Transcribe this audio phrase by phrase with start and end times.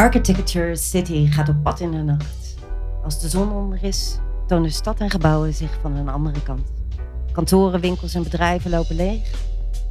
[0.00, 2.56] Architecture City gaat op pad in de nacht.
[3.04, 6.72] Als de zon onder is, tonen stad en gebouwen zich van een andere kant.
[7.32, 9.30] Kantoren, winkels en bedrijven lopen leeg.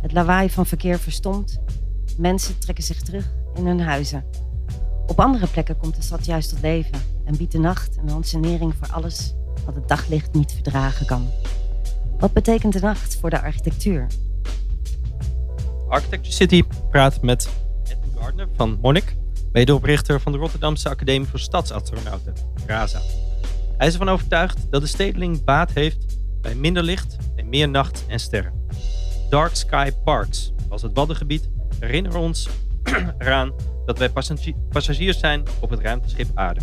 [0.01, 1.59] Het lawaai van verkeer verstomt.
[2.17, 4.25] Mensen trekken zich terug in hun huizen.
[5.07, 8.73] Op andere plekken komt de stad juist tot leven en biedt de nacht een ansenering
[8.79, 9.33] voor alles
[9.65, 11.27] wat het daglicht niet verdragen kan.
[12.17, 14.07] Wat betekent de nacht voor de architectuur?
[15.89, 17.49] Architecture City praat met
[17.83, 19.15] Edwin Gardner van Monnik,
[19.51, 22.33] medeoprichter van de Rotterdamse Academie voor Stadsastronauten,
[22.65, 22.99] RASA.
[23.77, 28.05] Hij is ervan overtuigd dat de stedeling baat heeft bij minder licht en meer nacht
[28.07, 28.53] en sterren.
[29.29, 31.49] Dark Sky Parks, als het Waddengebied,
[31.79, 32.49] herinneren ons
[33.17, 33.53] eraan
[33.85, 34.09] dat wij
[34.69, 36.61] passagiers zijn op het ruimteschip Aarde.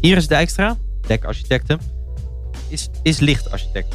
[0.00, 1.78] Iris Dijkstra, dekarchitecte,
[2.68, 3.94] is, is lichtarchitect.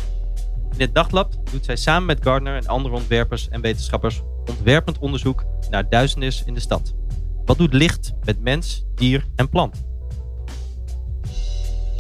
[0.74, 5.46] In het Daglab doet zij samen met Gardner en andere ontwerpers en wetenschappers ontwerpend onderzoek
[5.70, 6.94] naar duisternis in de stad.
[7.52, 9.84] Wat doet licht met mens, dier en plant?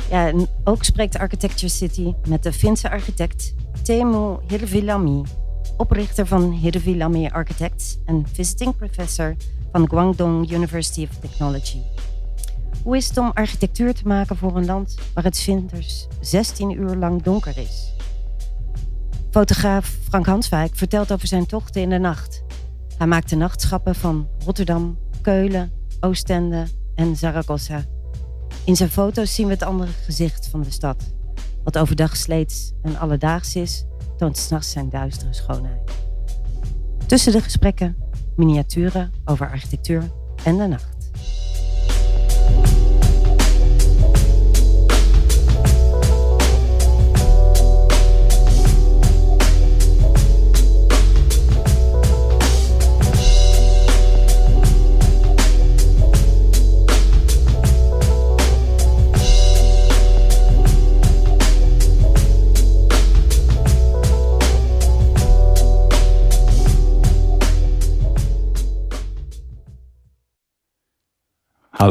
[0.09, 5.23] Ja, en ook spreekt Architecture City met de Finse architect Teemu Hirvilami,
[5.77, 9.35] oprichter van Hirvilami Architects en visiting professor
[9.71, 11.81] van Guangdong University of Technology.
[12.83, 16.95] Hoe is het om architectuur te maken voor een land waar het winters 16 uur
[16.95, 17.93] lang donker is?
[19.31, 22.43] Fotograaf Frank Hanswijk vertelt over zijn tochten in de nacht.
[22.97, 27.83] Hij maakte nachtschappen van Rotterdam, Keulen, Oostende en Zaragoza.
[28.65, 31.13] In zijn foto's zien we het andere gezicht van de stad.
[31.63, 33.85] Wat overdag sleets en alledaags is,
[34.17, 35.91] toont s'nachts zijn duistere schoonheid.
[37.05, 37.95] Tussen de gesprekken
[38.35, 40.11] miniaturen over architectuur
[40.43, 41.00] en de nacht.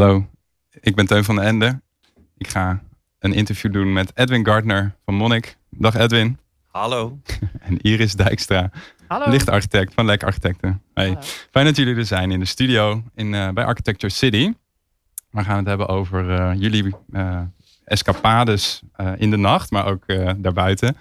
[0.00, 0.26] Hallo,
[0.80, 1.80] ik ben Teun van den Ende.
[2.36, 2.82] Ik ga
[3.18, 5.56] een interview doen met Edwin Gardner van Monnik.
[5.70, 6.38] Dag Edwin.
[6.66, 7.18] Hallo.
[7.60, 8.70] En Iris Dijkstra,
[9.06, 9.30] Hallo.
[9.30, 10.82] lichtarchitect van Lek Architecten.
[10.94, 11.06] Hey.
[11.06, 11.20] Hallo.
[11.50, 14.52] Fijn dat jullie er zijn in de studio in, eh, bij Architecture City.
[15.30, 17.40] We gaan het hebben over eh, jullie eh,
[17.84, 20.96] escapades eh, in de nacht, maar ook eh, daarbuiten.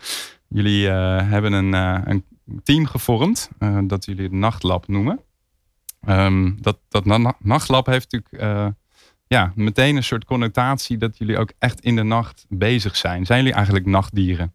[0.47, 2.25] Jullie eh, hebben een, eh, een
[2.63, 5.19] team gevormd eh, dat jullie het Nachtlab noemen.
[6.01, 8.67] Ehm, dat dat na- Nachtlab heeft natuurlijk eh,
[9.29, 13.25] ja, meteen een soort connotatie dat jullie ook echt in de nacht bezig zijn.
[13.25, 14.53] Zijn jullie eigenlijk nachtdieren?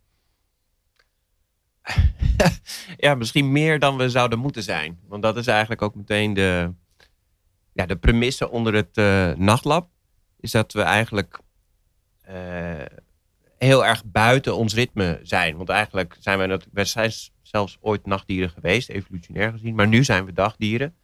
[2.97, 4.99] Ja, misschien meer dan we zouden moeten zijn.
[5.09, 6.73] Want dat is eigenlijk ook meteen de,
[7.73, 9.89] ja, de premisse onder het eh, nachtlab.
[10.41, 11.41] Is dat we eigenlijk
[12.21, 12.85] eh,
[13.59, 15.57] heel erg buiten ons ritme zijn.
[15.57, 17.13] Want eigenlijk zijn we, we zijn
[17.43, 19.75] zelfs ooit nachtdieren geweest, evolutionair gezien.
[19.75, 20.95] Maar nu zijn we dagdieren.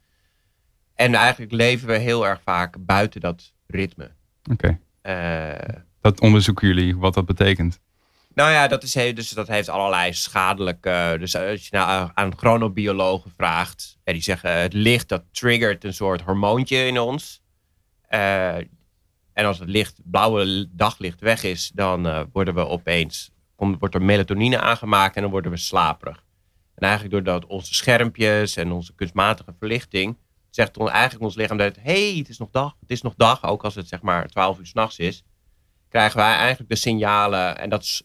[0.95, 4.11] En eigenlijk leven we heel erg vaak buiten dat ritme.
[4.51, 5.53] Oké, Eh,
[6.01, 7.81] dat onderzoeken jullie wat dat betekent.
[8.35, 11.17] Nou ja, dat, is, dus dat heeft allerlei schadelijke.
[11.19, 15.95] Dus als je nou aan chronobiologen vraagt, en die zeggen het licht dat triggert een
[15.95, 17.43] soort hormoontje in ons.
[18.09, 18.57] Eh,
[19.33, 24.03] en als het licht, blauwe daglicht weg is, dan eh, worden we opeens, wordt er
[24.03, 26.25] melatonine aangemaakt en dan worden we slaperig.
[26.75, 30.17] En eigenlijk doordat onze schermpjes en onze kunstmatige verlichting,
[30.51, 33.45] zegt ons, eigenlijk ons lichaam dat, hey, het is nog dag, het is nog dag,
[33.45, 35.25] ook als het zeg maar 12 uur s'nachts is,
[35.89, 38.03] krijgen wij eigenlijk de signalen en dat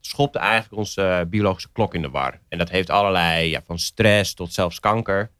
[0.00, 2.40] schopt eigenlijk onze eh, biologische klok in de war.
[2.48, 5.30] En dat heeft allerlei, ja, van stress tot zelfs kanker,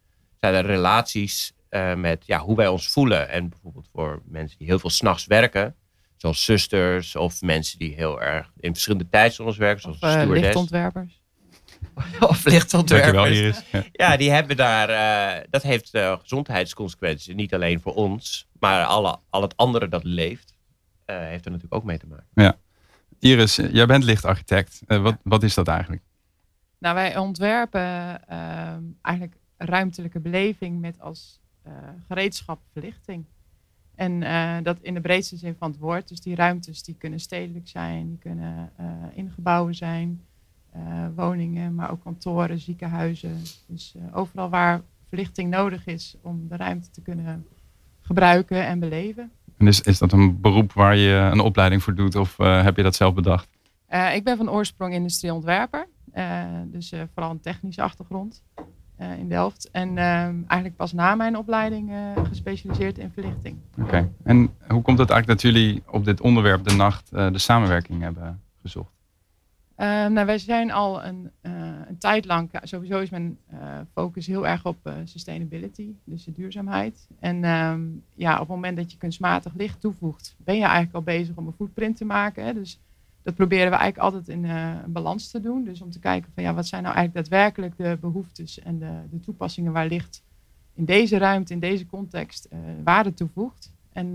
[0.41, 3.28] zijn er relaties eh, met ja, hoe wij ons voelen.
[3.28, 5.76] En bijvoorbeeld voor mensen die heel veel s'nachts werken,
[6.17, 11.18] zoals zusters of mensen die heel erg in verschillende tijdzones werken, zoals Of eh, lichtontwerpers.
[12.20, 13.12] of lichtontwerpers.
[13.12, 13.62] Dankjewel Iris.
[13.72, 13.84] Ja.
[13.92, 17.34] Ja, die hebben daar, eh, dat heeft eh, gezondheidsconsequenties.
[17.34, 20.54] Niet alleen voor ons, maar alle, al het andere dat leeft,
[21.04, 22.58] eh, heeft er natuurlijk ook mee te maken.
[23.18, 24.80] Iris, jij bent lichtarchitect.
[24.86, 26.02] Wat, wat is dat eigenlijk?
[26.78, 31.72] Nou, wij ontwerpen ehm, eigenlijk ruimtelijke beleving met als eh,
[32.06, 33.24] gereedschap verlichting.
[33.94, 36.08] En eh, dat in de breedste zin van het woord.
[36.08, 40.26] Dus die ruimtes die kunnen stedelijk zijn, die kunnen eh, in gebouwen zijn,
[41.15, 43.43] woningen, maar ook kantoren, ziekenhuizen.
[43.67, 47.47] Dus eh, overal waar verlichting nodig is om de ruimte te kunnen
[48.03, 49.31] gebruiken en beleven.
[49.56, 52.76] En is, is dat een beroep waar je een opleiding voor doet of eh, heb
[52.76, 53.49] je dat zelf bedacht?
[53.87, 55.87] Eh, ik ben van oorsprong industrieontwerper.
[56.12, 58.43] Eh, dus eh, vooral een technische achtergrond.
[58.97, 59.70] eh, in Delft.
[59.70, 63.56] En ehm, eigenlijk pas na mijn opleiding eh, gespecialiseerd in verlichting.
[63.81, 64.11] Oké.
[64.25, 64.38] En
[64.69, 68.41] hoe komt het eigenlijk dat jullie op dit onderwerp de nacht eh, de samenwerking hebben
[68.62, 68.93] gezocht?
[69.78, 71.52] Ehm, nou, wij zijn al een, eh,
[71.88, 76.32] een tijd lang, sowieso is mijn eh, focus heel erg op eh, sustainability, dus de
[76.32, 77.08] duurzaamheid.
[77.20, 77.80] En ehm,
[78.14, 81.46] ja, op het moment dat je kunstmatig licht toevoegt, ben je eigenlijk al bezig om
[81.46, 82.54] een footprint te maken.
[82.54, 82.80] Dus
[83.22, 85.64] dat proberen we eigenlijk altijd in een balans te doen.
[85.64, 89.00] Dus om te kijken van ja, wat zijn nou eigenlijk daadwerkelijk de behoeftes en de,
[89.10, 90.22] de toepassingen waar licht
[90.74, 92.48] in deze ruimte, in deze context,
[92.84, 93.72] waarde toevoegt.
[93.92, 94.12] En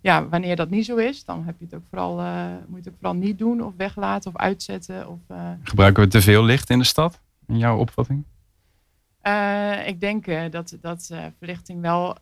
[0.00, 2.76] ja, wanneer dat niet zo is, dan heb je het ook vooral, eh, moet je
[2.76, 5.08] het ook vooral niet doen of weglaten of uitzetten.
[5.08, 7.20] Of, eh, Gebruiken we te veel licht in de stad?
[7.46, 8.24] In jouw opvatting?
[9.20, 12.16] eh, ik denk dat, dat verlichting wel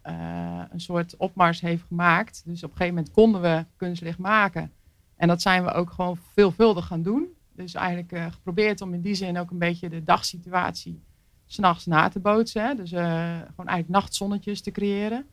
[0.71, 2.43] een soort opmars heeft gemaakt.
[2.45, 4.73] Dus op een gegeven moment konden we kunstlicht maken.
[5.17, 7.27] En dat zijn we ook gewoon veelvuldig gaan doen.
[7.53, 11.03] Dus eigenlijk geprobeerd om in die zin ook een beetje de dagsituatie
[11.47, 12.67] s'nachts na te bootsen.
[12.67, 12.75] Hè?
[12.75, 15.27] Dus gewoon eigenlijk nachtzonnetjes te creëren.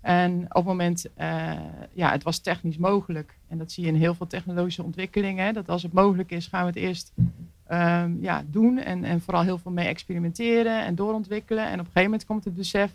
[0.00, 1.52] En op het moment, eh,
[1.92, 3.38] ja, het was technisch mogelijk.
[3.48, 5.44] En dat zie je in heel veel technologische ontwikkelingen.
[5.44, 5.52] Hè?
[5.52, 7.12] Dat als het mogelijk is, gaan we het eerst
[7.66, 8.78] ehm, ja, doen.
[8.78, 11.64] En, en vooral heel veel mee experimenteren en doorontwikkelen.
[11.64, 12.92] En op een gegeven moment komt het besef,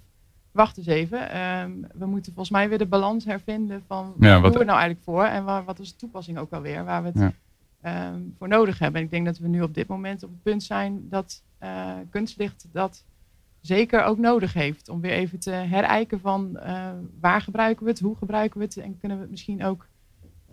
[0.51, 1.29] wacht eens even.
[1.31, 4.79] ehm, we moeten volgens mij weer de balans hervinden van Ja, wat doen we nou
[4.79, 5.23] eigenlijk voor?
[5.23, 6.83] En waar, wat is de toepassing ook alweer?
[6.85, 7.31] Waar we het Ja.
[7.81, 8.99] ehm, voor nodig hebben.
[8.99, 11.91] En ik denk dat we nu op dit moment op het punt zijn dat eh,
[12.09, 13.03] kunstlicht dat
[13.61, 14.89] zeker ook nodig heeft.
[14.89, 18.77] Om weer even te herijken van eh, waar gebruiken we het, hoe gebruiken we het
[18.77, 19.87] en kunnen we het misschien ook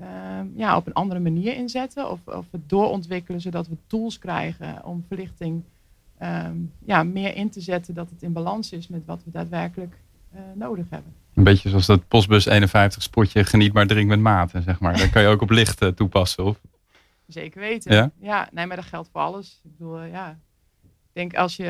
[0.01, 4.85] ehm, ja, op een andere manier inzetten of, of het doorontwikkelen zodat we tools krijgen
[4.85, 5.63] om verlichting
[6.19, 9.99] ehm, ja, meer in te zetten dat het in balans is met wat we daadwerkelijk
[10.33, 11.13] eh, nodig hebben.
[11.35, 14.97] Een beetje zoals dat Postbus 51 spotje geniet maar drink met mate, zeg maar.
[14.97, 16.45] Dat kan je ook op licht toepassen.
[16.45, 16.61] Of?
[17.27, 18.13] Zeker weten.
[18.21, 18.49] Ja?
[18.53, 19.61] nee, maar dat geldt voor alles.
[19.65, 20.39] Ik bedoel, eh, ja.
[21.19, 21.65] Ik denk als je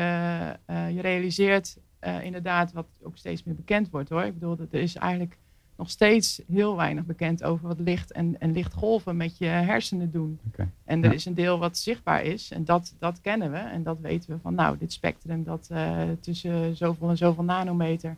[0.65, 4.23] eh, je realiseert eh, inderdaad wat ook steeds meer bekend wordt hoor.
[4.23, 5.37] Ik bedoel, dat er is eigenlijk
[5.77, 10.39] nog steeds heel weinig bekend over wat licht en, en lichtgolven met je hersenen doen.
[10.85, 11.15] En er Ja.
[11.15, 13.57] is een deel wat zichtbaar is en dat, dat kennen we.
[13.57, 18.15] En dat weten we van nou, dit spectrum dat eh, tussen zoveel en zoveel nanometer,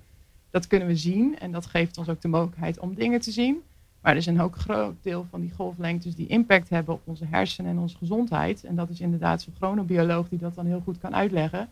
[0.49, 1.39] dat kunnen we zien.
[1.39, 3.61] En dat geeft ons ook de mogelijkheid om dingen te zien.
[4.01, 7.25] Maar er is een ook groot deel van die golflengtes die impact hebben op onze
[7.29, 8.63] hersenen en onze gezondheid.
[8.63, 11.69] En dat is inderdaad zo'n chronobioloog die dat dan heel goed kan uitleggen.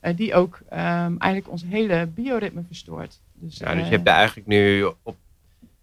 [0.00, 3.20] eh, die ook ehm, eigenlijk ons hele bioritme verstoort.
[3.32, 5.16] Dus, Ja, dus eh, je hebt daar eigenlijk nu op,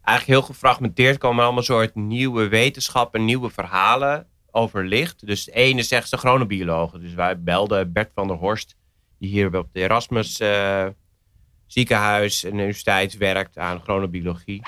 [0.02, 5.26] eigenlijk heel gefragmenteerd komen allemaal soort nieuwe wetenschappen, nieuwe verhalen over licht.
[5.26, 7.02] Dus de ene zegt de chronobiologen.
[7.02, 8.76] Dus wij belden Bert van der Horst,
[9.20, 10.88] die hier op de Erasmus eh,
[11.66, 14.62] ziekenhuis en universiteit werkt aan chronobiologie.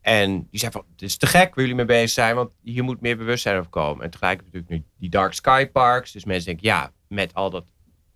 [0.00, 2.84] En die zei van, het is te gek waar jullie mee bezig zijn, want hier
[2.84, 4.04] moet meer bewustzijn over komen.
[4.04, 6.12] En tegelijk je natuurlijk nu die dark sky parks.
[6.12, 7.64] Dus mensen denken, ja, met al dat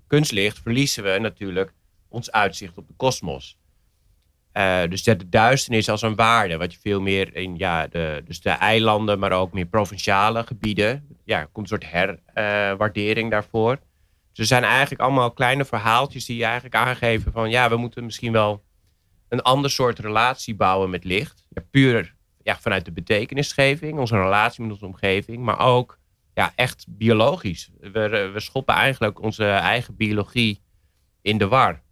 [0.07, 1.73] kunstlicht verliezen we natuurlijk
[2.09, 3.59] ons uitzicht op de kosmos.
[4.53, 8.23] Eh, dus dat de duisternis als een waarde, wat je veel meer in ja, de,
[8.25, 11.93] dus de eilanden, maar ook meer provinciale gebieden, ja, komt een soort
[12.33, 13.79] herwaardering daarvoor.
[14.29, 18.33] Dus er zijn eigenlijk allemaal kleine verhaaltjes die eigenlijk aangeven van ja, we moeten misschien
[18.33, 18.63] wel
[19.29, 21.47] een ander soort relatie bouwen met licht.
[21.49, 25.99] Ja, puur ja, vanuit de betekenisgeving, onze relatie met onze omgeving, maar ook
[26.35, 27.71] ja, echt biologisch.
[27.81, 30.61] We, we schoppen eigenlijk onze eigen biologie
[31.23, 31.83] in de war.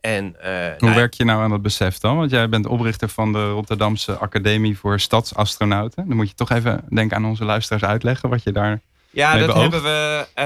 [0.00, 2.16] En, eh, Hoe nou, werk je nou aan dat besef dan?
[2.16, 6.08] Want jij bent oprichter van de Rotterdamse Academie voor Stadsastronauten.
[6.08, 8.80] Dan moet je toch even, denk aan onze luisteraars, uitleggen wat je daar...
[9.10, 9.60] Ja, dat beoogt?
[9.60, 10.44] hebben we eh,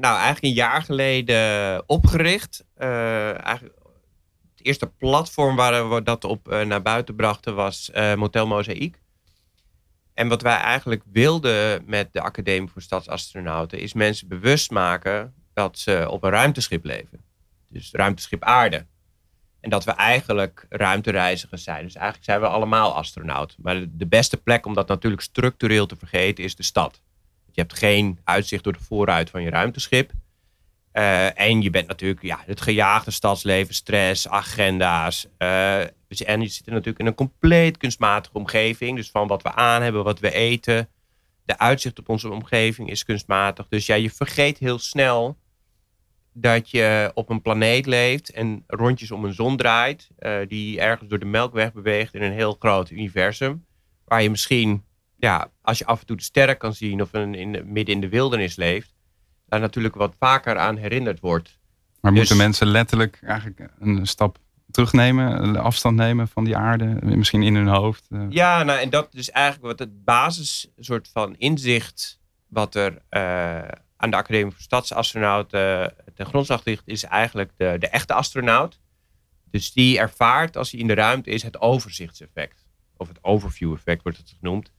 [0.00, 2.64] nou, eigenlijk een jaar geleden opgericht.
[2.76, 3.79] Eh, eigenlijk
[4.60, 9.00] het eerste platform waar we dat op eh, naar buiten brachten was eh, Motel Mozaïek.
[10.14, 15.78] En wat wij eigenlijk wilden met de Academie voor Stadsastronauten is mensen bewust maken dat
[15.78, 17.24] ze op een ruimteschip leven.
[17.68, 18.86] Dus ruimteschip aarde.
[19.60, 21.84] En dat we eigenlijk ruimtereizigers zijn.
[21.84, 23.54] Dus eigenlijk zijn we allemaal astronaut.
[23.58, 27.00] Maar de- de beste plek om dat natuurlijk structureel te vergeten is de stad.
[27.52, 30.10] Je hebt geen uitzicht door de voorruit van je ruimteschip.
[30.92, 35.26] Eh, en je bent natuurlijk ja, het gejaagde stadsleven, stress, agenda's.
[35.38, 38.96] eh, dus- en je zit natuurlijk in een compleet kunstmatige omgeving.
[38.96, 40.88] Dus van wat we aan hebben, wat we eten.
[41.44, 43.68] De uitzicht op onze omgeving is kunstmatig.
[43.68, 45.38] Dus ja, je vergeet heel snel
[46.32, 50.08] dat je op een planeet leeft en rondjes om een zon draait.
[50.18, 53.66] eh, die ergens door de melkweg beweegt in een heel groot universum.
[54.04, 54.84] Waar je misschien
[55.18, 57.94] ja, als je af en toe de sterren kan zien of een, in, de- midden
[57.94, 58.94] in de wildernis leeft,
[59.50, 61.58] daar natuurlijk wat vaker aan herinnerd wordt.
[62.00, 64.38] Maar Dus- moeten mensen letterlijk eigenlijk een stap
[64.70, 66.84] terugnemen, een afstand nemen van die aarde?
[67.02, 68.06] Misschien in hun hoofd?
[68.10, 68.26] eh.
[68.28, 73.58] Ja, nou, en dat is eigenlijk wat het basis soort van inzicht wat er eh,
[73.96, 78.80] aan de Academie voor Stadsastronauten ten grondslag ligt, is eigenlijk de, de echte astronaut.
[79.50, 82.66] Dus die ervaart als hij in de ruimte is het overzichtseffect.
[82.96, 84.72] Of het overview effect wordt het genoemd.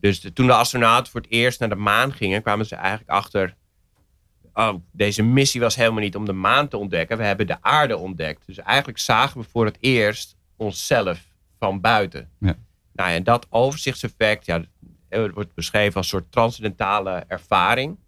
[0.00, 3.10] Dus de- toen de astronauten voor het eerst naar de maan gingen, kwamen ze eigenlijk
[3.10, 3.56] achter.
[4.58, 7.16] Oh, deze missie was helemaal niet om de maan te ontdekken.
[7.16, 8.46] We hebben de aarde ontdekt.
[8.46, 11.20] Dus eigenlijk zagen we voor het eerst onszelf
[11.58, 12.30] van buiten.
[12.38, 12.56] Ja.
[12.92, 14.62] Nou en dat overzichtseffect ja,
[15.08, 17.98] het wordt beschreven als een soort transcendentale ervaring.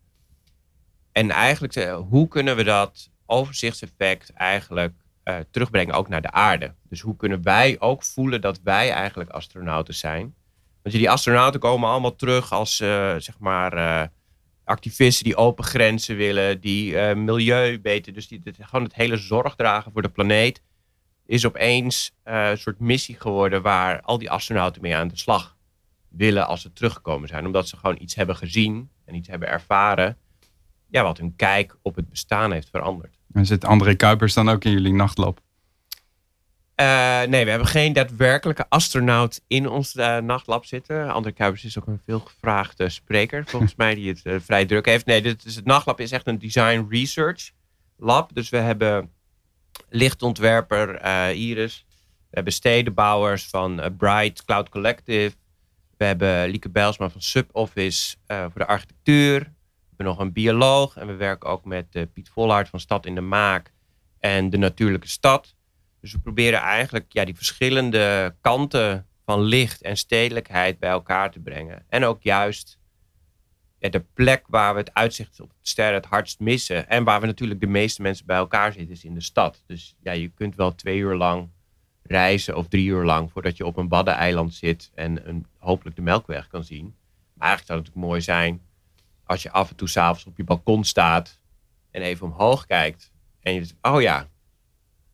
[1.13, 6.75] En eigenlijk, eh, hoe kunnen we dat overzichtseffect eigenlijk eh, terugbrengen ook naar de aarde?
[6.89, 10.35] Dus hoe kunnen wij ook voelen dat wij eigenlijk astronauten zijn?
[10.83, 14.11] Want die astronauten komen allemaal terug als eh, zeg maar
[14.71, 19.55] activisten die open grenzen willen, die eh, milieu beter, dus die, gewoon het hele zorg
[19.55, 20.63] dragen voor de planeet,
[21.27, 25.57] is opeens eh, een soort missie geworden waar al die astronauten mee aan de slag
[26.09, 27.47] willen als ze teruggekomen zijn.
[27.47, 30.17] Omdat ze gewoon iets hebben gezien en iets hebben ervaren,
[30.89, 33.19] ja, wat hun kijk op het bestaan heeft veranderd.
[33.33, 35.41] En zit André Kuipers dan ook in jullie nachtlab?
[36.81, 41.13] Eh, nee, we hebben geen daadwerkelijke astronaut in ons eh, nachtlab zitten.
[41.13, 45.07] André Kuipers is ook een veelgevraagde spreker, volgens mij, die het eh, vrij druk heeft.
[45.07, 47.51] Nee, dit is, het nachtlab is echt een design research
[47.97, 48.35] lab.
[48.35, 49.11] Dus we hebben
[49.89, 51.85] lichtontwerper Iris.
[52.19, 55.37] We hebben stedenbouwers van Bright Cloud Collective.
[55.97, 59.39] We hebben Lieke Bijlsma van Suboffice voor de architectuur.
[59.39, 60.97] We hebben nog een bioloog.
[60.97, 63.73] En we werken ook met Piet Volhard van Stad in de Maak
[64.19, 65.55] en de Natuurlijke Stad.
[66.01, 71.41] Dus we proberen eigenlijk ja, die verschillende kanten van licht en stedelijkheid bij elkaar te
[71.41, 71.85] brengen.
[71.89, 72.79] En ook juist
[73.79, 76.89] ja, de plek waar we het uitzicht op de sterren het hardst missen.
[76.89, 79.63] En waar we natuurlijk de meeste mensen bij elkaar zitten, is in de stad.
[79.67, 81.49] Dus ja, je kunt wel twee uur lang
[82.03, 86.03] reizen of drie uur lang voordat je op een waddeneiland zit en een, hopelijk de
[86.03, 86.95] Melkweg kan zien.
[87.35, 88.63] Maar eigenlijk zou het natuurlijk mooi zijn
[89.25, 91.41] als je af en toe s'avonds op je balkon staat
[91.91, 93.13] en even omhoog kijkt.
[93.41, 94.29] En je zegt, oh ja,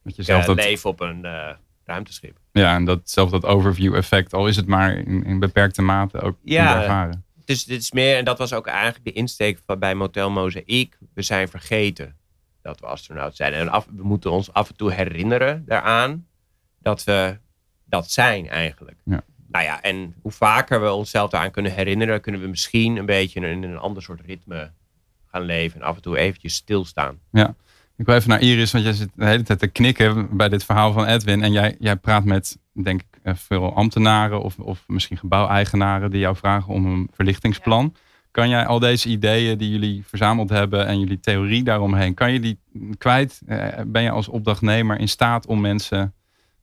[0.06, 1.50] Dat je ja, zelf dat, leven op een eh,
[1.84, 2.38] ruimteschip.
[2.52, 6.20] ja, en dat, zelf dat overview effect, al is het maar in, in beperkte mate
[6.20, 6.80] ook Ja.
[6.80, 7.25] ervaren.
[7.44, 10.98] Dus dit is meer, en dat was ook eigenlijk de insteek van bij Motel Mozaïek.
[11.14, 12.16] We zijn vergeten
[12.62, 13.52] dat we astronaut zijn.
[13.52, 16.26] En af, we moeten ons af en toe herinneren daaraan
[16.80, 17.38] dat we
[17.84, 18.96] dat zijn eigenlijk.
[19.04, 19.20] Ja.
[19.48, 23.40] Nou ja, en hoe vaker we onszelf daaraan kunnen herinneren, kunnen we misschien een beetje
[23.40, 24.70] in een ander soort ritme
[25.26, 25.80] gaan leven.
[25.80, 27.18] En af en toe eventjes stilstaan.
[27.97, 30.65] Ik wil even naar Iris, want jij zit de hele tijd te knikken bij dit
[30.65, 31.43] verhaal van Edwin.
[31.43, 36.21] En jij, jij praat met, denk ik, eh, veel ambtenaren of, of misschien gebouweigenaren die
[36.21, 37.95] jou vragen om een verlichtingsplan.
[38.31, 42.41] Kan jij al deze ideeën die jullie verzameld hebben en jullie theorie daaromheen, kan je
[42.41, 42.59] die
[42.99, 43.41] kwijt?
[43.47, 46.15] Eh, Ben je als opdrachtnemer in staat om mensen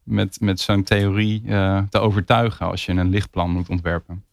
[0.04, 4.24] met, met zo'n theorie eh, te overtuigen als je een lichtplan moet ontwerpen?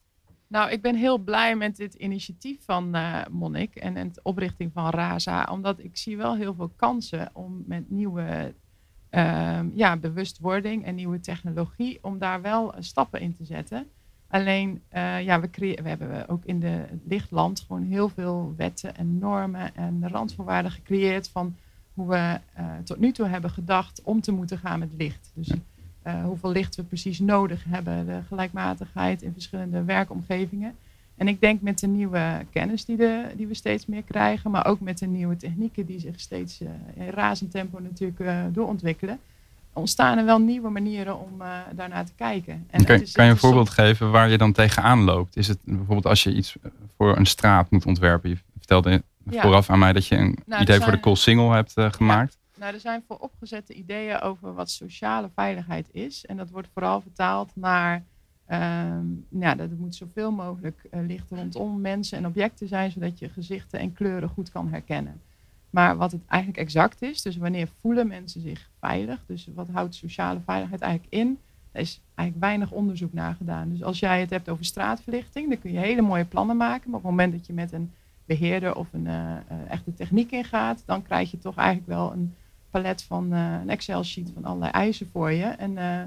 [0.50, 4.72] Nou, ik ben heel blij met dit initiatief van eh Monnik en, en de oprichting
[4.72, 5.48] van Raza.
[5.50, 8.54] Omdat ik zie wel heel veel kansen om met nieuwe
[9.10, 13.86] ehm, ja, bewustwording en nieuwe technologie, om daar wel eh, stappen in te zetten.
[14.28, 15.48] Alleen, eh, ja, we,
[15.82, 21.28] we hebben ook in de lichtland gewoon heel veel wetten en normen en randvoorwaarden gecreëerd
[21.28, 21.56] van
[21.94, 22.40] hoe we
[22.84, 25.30] tot nu toe hebben gedacht om te moeten gaan met licht.
[25.34, 25.52] Dus
[26.02, 30.74] eh, hoeveel licht we precies nodig hebben, de gelijkmatigheid in verschillende werkomgevingen.
[31.16, 34.66] En ik denk met de nieuwe kennis die, de, die we steeds meer krijgen, maar
[34.66, 36.68] ook met de nieuwe technieken die zich steeds eh,
[37.04, 39.18] in razend tempo natuurlijk eh, doorontwikkelen,
[39.72, 41.42] ontstaan er wel nieuwe manieren om
[41.74, 42.66] daarnaar te kijken.
[42.70, 45.36] En is- kan je een voorbeeld soms- geven waar je dan tegenaan loopt?
[45.36, 46.56] Is het bijvoorbeeld als je iets
[46.96, 48.30] voor een straat moet ontwerpen?
[48.30, 49.42] Je vertelde Ja.
[49.42, 52.38] vooraf aan mij dat je een Nou, idee voor de zijn- Koolsingel hebt gemaakt.
[52.60, 56.26] Nou, er zijn vooropgezette ideeën over wat sociale veiligheid is.
[56.26, 58.04] En dat wordt vooral vertaald naar.
[58.46, 63.28] ehm ja, dat moet zoveel mogelijk eh, licht rondom mensen en objecten zijn, zodat je
[63.28, 65.20] gezichten en kleuren goed kan herkennen.
[65.70, 69.24] Maar wat het eigenlijk exact is, dus wanneer voelen mensen zich veilig?
[69.26, 71.38] Dus wat houdt sociale veiligheid eigenlijk in?
[71.72, 73.68] Daar is eigenlijk weinig onderzoek naar gedaan.
[73.68, 76.90] Dus als jij het hebt over straatverlichting, dan kun je hele mooie plannen maken.
[76.90, 77.92] Maar op het moment dat je met een
[78.24, 82.34] beheerder of een eh, eh, echte techniek ingaat, dan krijg je toch eigenlijk wel een
[82.70, 85.44] palet van eh, een Excel-sheet van allerlei eisen voor je.
[85.44, 86.00] En eh,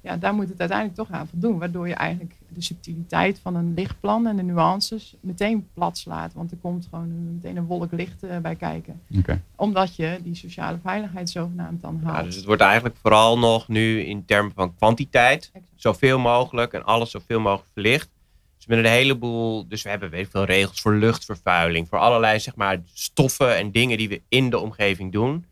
[0.00, 1.58] ja, daar moet het uiteindelijk toch aan voldoen.
[1.58, 6.32] Waardoor je eigenlijk de subtiliteit van een lichtplan en de nuances meteen plat slaat.
[6.34, 9.00] Want er komt gewoon een- meteen een wolk licht eh, bij kijken.
[9.18, 9.42] Oké.
[9.56, 12.16] Omdat je die sociale veiligheid zogenaamd dan haalt.
[12.16, 15.50] Ja, dus het wordt eigenlijk vooral nog nu in termen van kwantiteit.
[15.52, 15.72] Exact.
[15.74, 18.08] Zoveel mogelijk en alles zoveel mogelijk verlicht.
[18.56, 21.88] Dus met een heleboel, dus we hebben weet ik veel regels voor luchtvervuiling.
[21.88, 25.44] Voor allerlei zeg maar stoffen en dingen die we in de omgeving doen.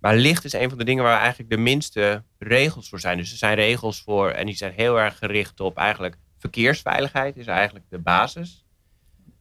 [0.00, 3.16] Maar licht is een van de dingen waar eigenlijk de minste regels voor zijn.
[3.18, 7.46] Dus er zijn regels voor en die zijn heel erg gericht op eigenlijk verkeersveiligheid is
[7.46, 8.64] eigenlijk de basis.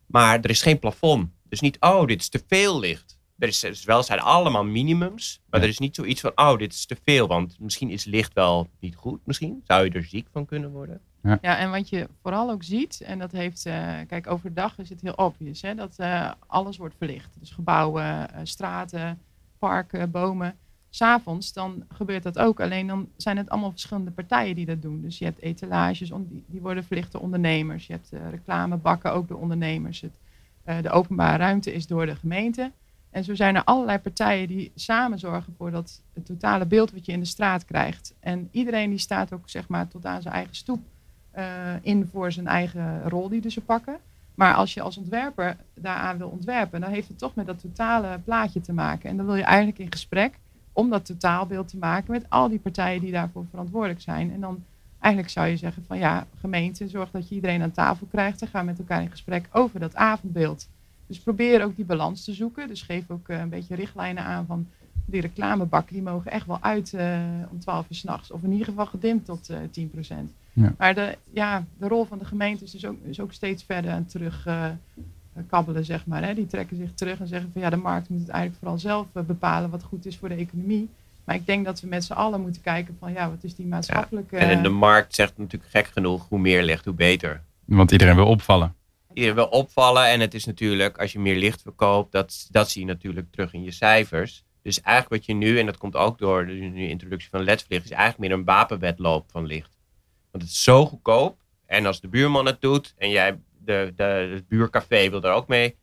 [0.05, 1.29] Maar er is geen plafond.
[1.49, 3.17] Dus niet, oh, dit is te veel licht.
[3.37, 5.65] Er is, er is wel zijn allemaal minimums, maar Ja.
[5.65, 7.27] er is niet zoiets van, oh, dit is te veel.
[7.27, 9.61] Want misschien is licht wel niet goed, misschien.
[9.63, 11.01] Zou je er ziek van kunnen worden?
[11.41, 15.01] Ja, en wat je vooral ook ziet, en dat heeft, eh, kijk, overdag is het
[15.01, 17.35] heel obvious, hè, dat eh, alles wordt verlicht.
[17.39, 19.19] Dus gebouwen, eh, straten,
[19.59, 20.57] parken, bomen.
[20.89, 25.01] S'avonds dan gebeurt dat ook, alleen dan zijn het allemaal verschillende partijen die dat doen.
[25.01, 26.11] Dus je hebt etalages,
[26.45, 27.87] die worden verlicht door ondernemers.
[27.87, 30.01] Je hebt eh, reclamebakken ook door ondernemers.
[30.01, 30.19] Het,
[30.63, 32.71] eh, de openbare ruimte is door de gemeente.
[33.09, 37.05] En zo zijn er allerlei partijen die samen zorgen voor dat het totale beeld wat
[37.05, 38.13] je in de straat krijgt.
[38.19, 40.81] En iedereen die staat ook zeg maar tot aan zijn eigen stoep
[41.31, 43.97] eh, in voor zijn eigen rol die ze pakken.
[44.39, 48.19] Maar als je als ontwerper daaraan wil ontwerpen, dan heeft het toch met dat totale
[48.19, 49.09] plaatje te maken.
[49.09, 50.39] En dan wil je eigenlijk in gesprek
[50.73, 54.31] om dat totaalbeeld te maken met al die partijen die daarvoor verantwoordelijk zijn.
[54.33, 54.63] En dan
[54.99, 58.47] eigenlijk zou je zeggen van ja, gemeente, zorg dat je iedereen aan tafel krijgt en
[58.47, 60.67] ga met elkaar in gesprek over dat avondbeeld.
[61.07, 62.67] Dus probeer ook die balans te zoeken.
[62.67, 64.67] Dus geef ook eh, een beetje richtlijnen aan van
[65.05, 67.19] die reclamebakken, die mogen echt wel uit eh,
[67.51, 68.31] om 12 uur s'nachts.
[68.31, 70.31] Of in ieder geval gedimd tot eh 10%.
[70.61, 70.73] Ja.
[70.77, 73.91] Maar de, ja, de rol van de gemeente is dus ook, is ook steeds verder
[73.91, 74.65] aan terug eh,
[75.47, 76.23] kabbelen, zeg maar.
[76.23, 76.33] Hè.
[76.33, 79.07] Die trekken zich terug en zeggen van ja, de markt moet het eigenlijk vooral zelf
[79.13, 80.89] eh, bepalen wat goed is voor de economie.
[81.23, 83.65] Maar ik denk dat we met z'n allen moeten kijken van ja, wat is die
[83.65, 84.37] maatschappelijke...
[84.37, 87.41] En de markt zegt natuurlijk gek genoeg, hoe meer licht, hoe beter.
[87.65, 88.75] Want iedereen wil opvallen.
[89.13, 92.81] Iedereen wil opvallen en het is natuurlijk, als je meer licht verkoopt, dat, dat zie
[92.81, 94.43] je natuurlijk terug in je cijfers.
[94.61, 97.85] Dus eigenlijk wat je nu, en dat komt ook door de nu introductie van LED-verlicht,
[97.85, 99.78] is eigenlijk meer een wapenwedloop van licht.
[100.31, 101.37] Want het is zo goedkoop.
[101.65, 105.47] En als de buurman het doet en jij, de, de, het buurcafé wil er ook
[105.47, 105.75] mee.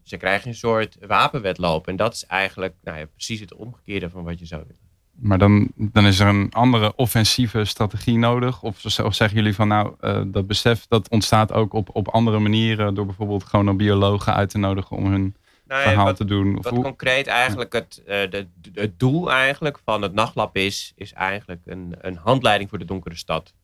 [0.00, 1.86] Dus dan krijg je een soort wapenwedloop.
[1.88, 4.82] En dat is eigenlijk nou ja, precies het omgekeerde van wat je zou willen.
[5.14, 8.62] Maar dan, dan is er een andere offensieve strategie nodig.
[8.62, 12.38] Of, of zeggen jullie van nou, eh, dat besef dat ontstaat ook op, op andere
[12.38, 12.94] manieren.
[12.94, 16.24] Door bijvoorbeeld gewoon een biologen uit te nodigen om hun Nou ja, verhaal wat- te
[16.24, 16.56] doen.
[16.58, 20.92] Of Wat hoe- concreet eigenlijk het, eh, de, het doel eigenlijk van het nachtlab is,
[20.96, 23.54] is eigenlijk een, een handleiding voor de donkere stad.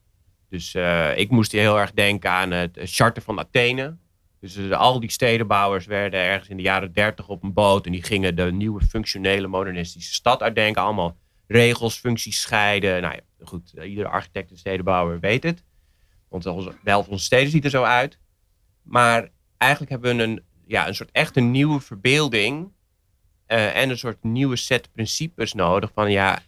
[0.50, 3.96] Dus eh, ik moest heel erg denken aan het charter van Athene.
[4.40, 7.92] Dus eh, al die stedenbouwers werden ergens in de jaren dertig op een boot en
[7.92, 10.82] die gingen de nieuwe functionele modernistische stad uitdenken.
[10.82, 13.02] Allemaal regels, functies scheiden.
[13.02, 15.64] Nou ja, goed, iedere architect en stedenbouwer weet het.
[16.28, 18.18] Want helft van onze steden ziet er zo uit.
[18.82, 22.72] Maar eigenlijk hebben we een, ja, een soort echt een nieuwe verbeelding
[23.46, 26.38] eh, en een soort nieuwe set principes nodig van ja,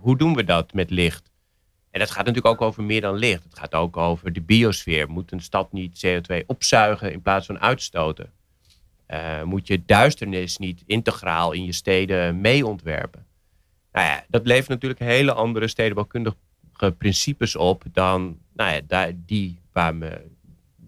[0.00, 1.31] hoe doen we dat met licht?
[1.92, 3.44] En dat gaat natuurlijk ook over meer dan licht.
[3.44, 5.10] Het gaat ook over de biosfeer.
[5.10, 8.32] Moet een stad niet CO2 opzuigen in plaats van uitstoten?
[9.06, 13.26] Eh, moet je duisternis niet integraal in je steden mee ontwerpen?
[13.92, 16.36] Nou ja, dat levert natuurlijk hele andere stedenbouwkundige
[16.98, 20.30] principes op dan, nou ja, die waar we,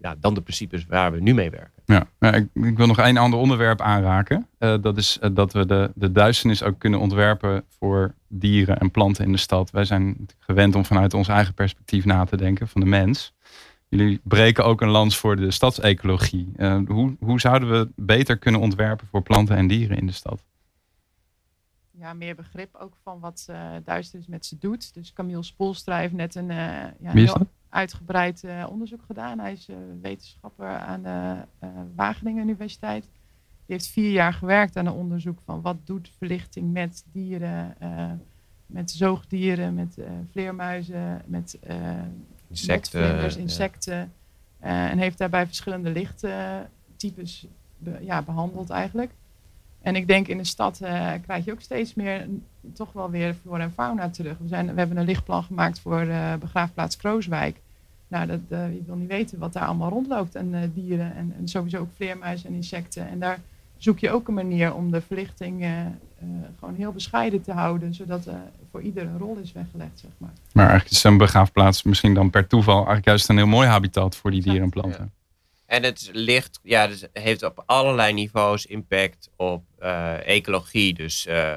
[0.05, 1.83] ja, dan de principes waar we nu mee werken.
[1.85, 4.47] Ja, ja, ik, ik wil nog één ander onderwerp aanraken.
[4.57, 8.91] Eh, dat is eh, dat we de, de duisternis ook kunnen ontwerpen voor dieren en
[8.91, 9.71] planten in de stad.
[9.71, 13.33] Wij zijn gewend om vanuit ons eigen perspectief na te denken van de mens.
[13.87, 16.51] Jullie breken ook een lans voor de stadsecologie.
[16.55, 20.43] Eh, hoe, hoe zouden we beter kunnen ontwerpen voor planten en dieren in de stad?
[21.97, 24.93] ja, meer begrip ook van wat eh duisternis met ze doet.
[24.93, 26.57] Dus Camille Spoelstra heeft net een, eh,
[26.99, 27.47] ja, Wie is heel dat?
[27.75, 29.39] Uitgebreid eh, onderzoek gedaan.
[29.39, 33.03] Hij is eh, wetenschapper aan de eh, Wageningen Universiteit.
[33.65, 37.75] Die heeft vier jaar gewerkt aan een onderzoek van wat doet verlichting met dieren,
[38.65, 39.97] met zoogdieren, met
[40.31, 41.59] vleermuizen, met
[42.49, 43.35] Insecten, ja.
[43.35, 44.13] insecten.
[44.59, 49.11] En heeft daarbij verschillende lichttypes be- ja, behandeld eigenlijk.
[49.81, 50.77] En ik denk in de stad
[51.21, 52.27] krijg je ook steeds meer
[52.73, 54.37] toch wel weer flora en fauna terug.
[54.37, 57.61] We, zijn, we hebben een lichtplan gemaakt voor eh begraafplaats Krooswijk.
[58.07, 60.35] Nou, dat, eh, je wil niet weten wat daar allemaal rondloopt.
[60.35, 63.09] En eh, dieren en, en sowieso ook vleermuizen en insecten.
[63.09, 63.39] En daar
[63.77, 65.91] zoek je ook een manier om de verlichting eh, eh,
[66.59, 67.93] gewoon heel bescheiden te houden.
[67.93, 68.41] Zodat er
[68.71, 70.33] voor ieder een rol is weggelegd, zeg maar.
[70.51, 74.15] Maar eigenlijk is zo'n begraafplaats misschien dan per toeval eigenlijk juist een heel mooi habitat
[74.15, 75.13] voor die dieren en planten.
[75.65, 80.93] En het licht ja, dus heeft op allerlei niveaus impact op eh, ecologie.
[80.93, 81.51] Dus eh,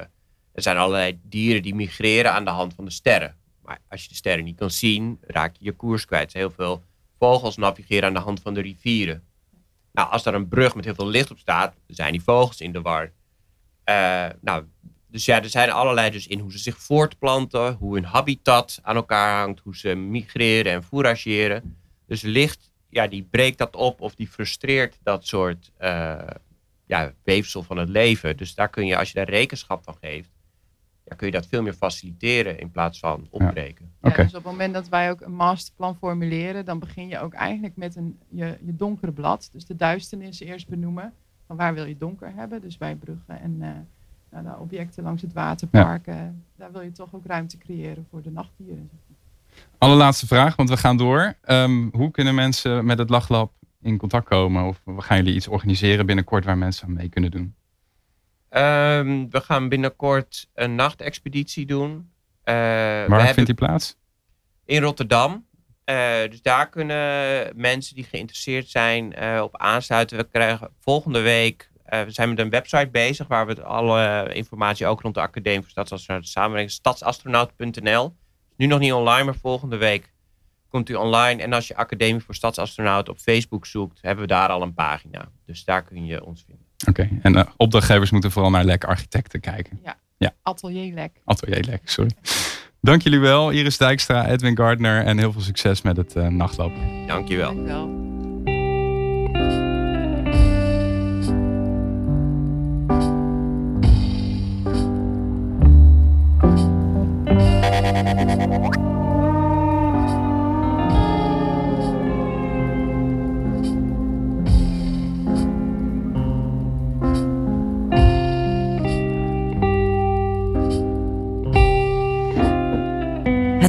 [0.51, 3.35] er zijn allerlei dieren die migreren aan de hand van de sterren.
[3.69, 6.33] Maar als je de sterren niet kan zien, raak je je koers kwijt.
[6.33, 6.83] Heel veel
[7.19, 9.23] vogels navigeren aan de hand van de rivieren.
[9.91, 12.71] Nou, als er een brug met heel veel licht op staat, zijn die vogels in
[12.71, 13.11] de war.
[13.83, 14.65] Eh, nou,
[15.07, 18.95] dus ja, er zijn allerlei dus in hoe ze zich voortplanten, hoe hun habitat aan
[18.95, 21.77] elkaar hangt, hoe ze migreren en fourageren.
[22.07, 26.27] Dus licht, ja, die breekt dat op of die frustreert dat soort eh,
[26.85, 28.37] ja, weefsel van het leven.
[28.37, 30.29] Dus daar kun je, als je daar rekenschap van geeft,
[31.09, 33.91] ja, kun je dat veel meer faciliteren in plaats van opbreken.
[34.01, 34.23] Ja, Oké.
[34.23, 37.75] dus op het moment dat wij ook een masterplan formuleren, dan begin je ook eigenlijk
[37.75, 39.49] met een, je, je donkere blad.
[39.53, 41.13] Dus de duisternis eerst benoemen.
[41.47, 42.61] Van waar wil je donker hebben?
[42.61, 43.67] Dus bij bruggen en uh,
[44.29, 46.05] nou, de objecten langs het waterpark.
[46.55, 48.89] daar wil je toch ook ruimte creëren voor de nachtdieren.
[49.77, 51.33] Allerlaatste vraag, want we gaan door.
[51.41, 54.63] Ehm, hoe kunnen mensen met het Lachlab in contact komen?
[54.63, 57.55] Of gaan jullie iets organiseren binnenkort waar mensen aan mee kunnen doen?
[58.49, 62.11] Ehm, we gaan binnenkort een nachtexpeditie doen.
[62.45, 62.53] Uh,
[63.05, 63.97] Waar vindt die plaats?
[64.65, 65.47] In Rotterdam.
[65.85, 65.95] Uh,
[66.29, 70.17] dus daar kunnen mensen die geïnteresseerd zijn uh, op aansluiten.
[70.17, 75.01] We krijgen volgende week, we zijn met een website bezig waar we alle informatie ook
[75.01, 76.71] rond de Academie voor Stadsastronauten samenbrengen.
[76.71, 78.15] Stadsastronaut.nl.
[78.55, 80.13] Nu nog niet online, maar volgende week
[80.69, 81.41] komt u online.
[81.41, 85.31] En als je Academie voor Stadsastronaut op Facebook zoekt, hebben we daar al een pagina.
[85.45, 86.68] Dus daar kun je ons vinden.
[86.87, 89.79] Oké, en uh, opdrachtgevers moeten vooral naar Lek Architecten kijken.
[89.83, 90.33] Ja, ja.
[90.41, 91.11] Atelier Lek.
[91.25, 92.11] Atelier Lek, sorry.
[92.81, 96.71] Dank jullie wel, Iris Dijkstra, Edwin Gardner en heel veel succes met het uh, nachtlab.
[97.07, 98.08] Dank je wel.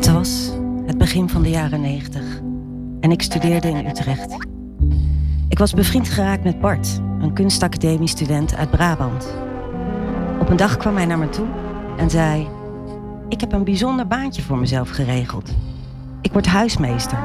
[0.00, 0.50] Dank je
[0.86, 0.96] wel.
[0.96, 2.22] begin van de jaren 90
[3.00, 4.46] en ik studeerde in Utrecht.
[5.48, 9.34] Ik was bevriend geraakt met Bart, een kunstacademiestudent uit Brabant.
[10.40, 11.46] Op een dag kwam hij naar me toe
[11.96, 12.48] en zei:
[13.28, 15.50] Ik heb een bijzonder baantje voor mezelf geregeld.
[16.20, 17.18] Ik word huismeester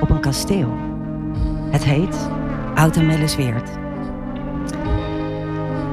[0.00, 0.72] op een kasteel.
[1.70, 2.28] Het heet
[2.74, 3.70] Oud-Amelisweert.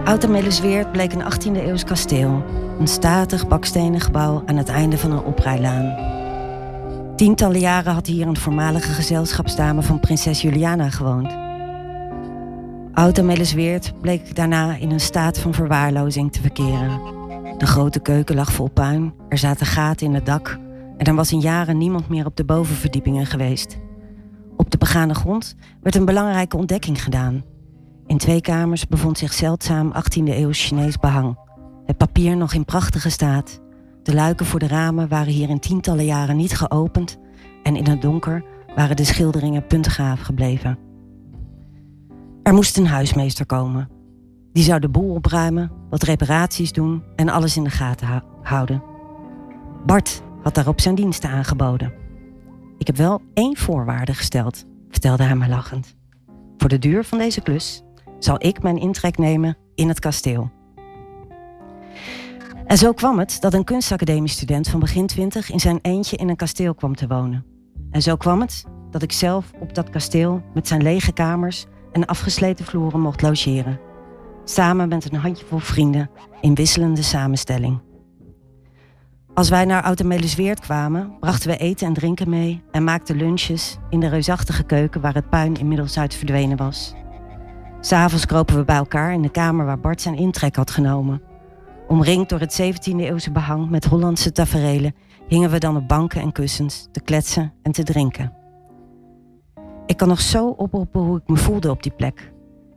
[0.03, 2.43] Oud-Amelisweert bleek een 18e eeuws kasteel,
[2.79, 6.16] een statig bakstenen gebouw aan het einde van een oprijlaan.
[7.17, 11.37] Tientallen jaren had hier een voormalige gezelschapsdame van prinses Juliana gewoond.
[12.93, 17.01] Oud Amelisweert bleek daarna in een staat van verwaarlozing te verkeren.
[17.57, 20.59] De grote keuken lag vol puin, er zaten gaten in het dak
[20.97, 23.77] en er was in jaren niemand meer op de bovenverdiepingen geweest.
[24.57, 27.43] Op de begane grond werd een belangrijke ontdekking gedaan.
[28.05, 31.37] In twee kamers bevond zich zeldzaam 18e eeuws Chinees behang.
[31.85, 33.61] Het papier nog in prachtige staat.
[34.07, 37.17] De luiken voor de ramen waren hier in tientallen jaren niet geopend
[37.63, 38.43] en in het donker
[38.75, 40.77] waren de schilderingen puntgaaf gebleven.
[42.43, 43.89] Er moest een huismeester komen.
[44.53, 48.83] Die zou de boel opruimen, wat reparaties doen en alles in de gaten houden.
[49.85, 51.93] Bart had daarop zijn diensten aangeboden.
[52.77, 55.95] Ik heb wel één voorwaarde gesteld, vertelde hij me lachend.
[56.57, 57.83] Voor de duur van deze klus
[58.19, 60.51] zal ik mijn intrek nemen in het kasteel.
[62.67, 66.35] En zo kwam het dat een kunstacademiestudent van begin twintig in zijn eentje in een
[66.35, 67.45] kasteel kwam te wonen.
[67.91, 72.05] En zo kwam het dat ik zelf op dat kasteel met zijn lege kamers en
[72.05, 73.79] afgesleten vloeren mocht logeren.
[74.43, 76.09] Samen met een handjevol vrienden
[76.41, 77.81] in wisselende samenstelling.
[79.33, 83.99] Als wij naar Oud-Amelisweert kwamen, brachten we eten en drinken mee en maakten lunches in
[83.99, 86.93] de reusachtige keuken waar het puin inmiddels uit verdwenen was.
[87.79, 91.26] S'avonds kropen we bij elkaar in de kamer waar Bart zijn intrek had genomen
[91.87, 94.95] Omringd door het 17e-eeuwse behang met Hollandse taferelen
[95.27, 98.33] hingen we dan op banken en kussens te kletsen en te drinken.
[99.85, 102.31] Ik kan nog zo oproepen hoe ik me voelde op die plek.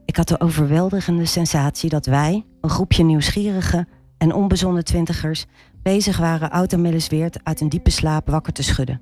[0.04, 3.86] Ik had de overweldigende sensatie dat wij, een groepje nieuwsgierige
[4.18, 5.46] en onbezonnen twintigers,
[5.82, 9.00] bezig waren oud en uit een diepe slaap wakker te schudden.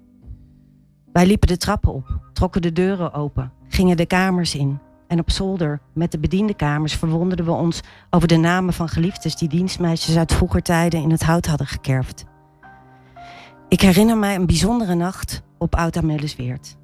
[1.12, 5.30] Wij liepen de trappen op, trokken de deuren open, gingen de kamers in, en op
[5.30, 10.32] zolder met de bediendenkamers verwonderden we ons over de namen van geliefdes die dienstmeisjes uit
[10.32, 12.24] vroeger tijden in het hout hadden gekerfd.
[13.68, 16.76] Ik herinner mij een bijzondere nacht op Oud Amelisweert.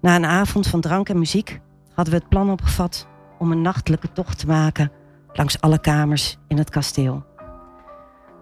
[0.00, 1.60] Na een avond van drank en muziek
[1.94, 3.06] hadden we het plan opgevat
[3.38, 4.92] om een nachtelijke tocht te maken
[5.32, 7.24] langs alle kamers in het kasteel.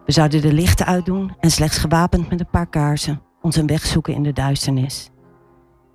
[0.04, 3.86] We zouden de lichten uitdoen en slechts gewapend met een paar kaarsen ons een weg
[3.86, 5.10] zoeken in de duisternis.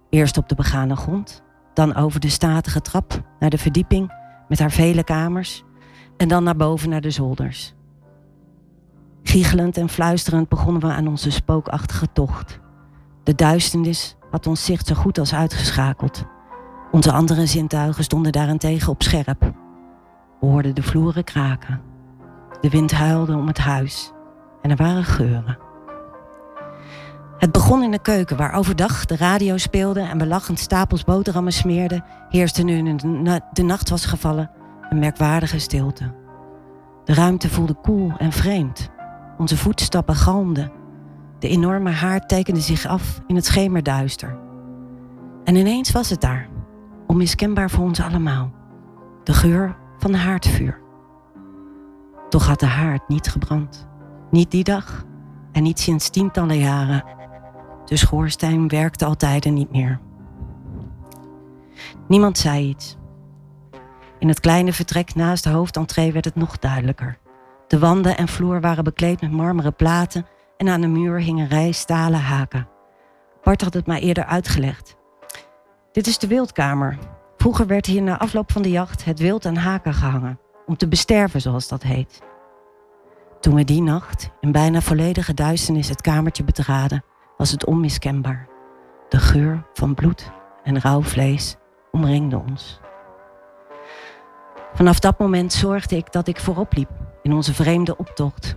[0.09, 4.13] Eerst op de begane grond, dan over de statige trap naar de verdieping
[4.47, 5.63] met haar vele kamers
[6.17, 7.73] en dan naar boven naar de zolders.
[9.23, 12.59] Giechelend en fluisterend begonnen we aan onze spookachtige tocht.
[13.23, 16.25] De duisternis had ons zicht zo goed als uitgeschakeld.
[16.91, 19.39] Onze andere zintuigen stonden daarentegen op scherp.
[20.39, 21.81] We hoorden de vloeren kraken.
[22.61, 24.11] De wind huilde om het huis
[24.61, 25.57] en er waren geuren.
[27.43, 31.53] Het begon in de keuken, waar overdag de radio speelde en we lachend stapels boterhammen
[31.53, 32.95] smeerden, heerste nu
[33.53, 34.51] de nacht was gevallen
[34.89, 36.13] een merkwaardige stilte.
[37.03, 38.89] De ruimte voelde koel en vreemd.
[39.37, 40.71] Onze voetstappen galmden.
[41.39, 44.37] De enorme haard tekende zich af in het schemerduister.
[45.43, 46.47] En ineens was het daar,
[47.07, 48.51] onmiskenbaar voor ons allemaal.
[49.23, 50.81] De geur van haardvuur.
[52.29, 53.87] Toch had de haard niet gebrand.
[54.31, 55.05] Niet die dag
[55.51, 57.21] en niet sinds tientallen jaren.
[57.85, 59.99] De schoorsteen werkte altijd niet meer.
[62.07, 62.97] Niemand zei iets.
[64.19, 67.17] In het kleine vertrek naast de hoofdentree werd het nog duidelijker.
[67.67, 70.25] De wanden en vloer waren bekleed met marmeren platen
[70.57, 72.67] en aan de muur hingen rij stalen haken.
[73.43, 74.95] Bart had het mij eerder uitgelegd.
[75.91, 76.97] Dit is de wildkamer.
[77.37, 80.87] Vroeger werd hier na afloop van de jacht het wild aan haken gehangen, om te
[80.87, 82.21] besterven zoals dat heet.
[83.39, 87.03] Toen we die nacht in bijna volledige duisternis het kamertje betraden,
[87.43, 88.47] was het onmiskenbaar.
[89.09, 90.31] De geur van bloed
[90.63, 91.55] en rauw vlees
[91.91, 92.79] omringde ons.
[94.73, 96.89] Vanaf dat moment zorgde ik dat ik voorop liep
[97.21, 98.55] in onze vreemde optocht.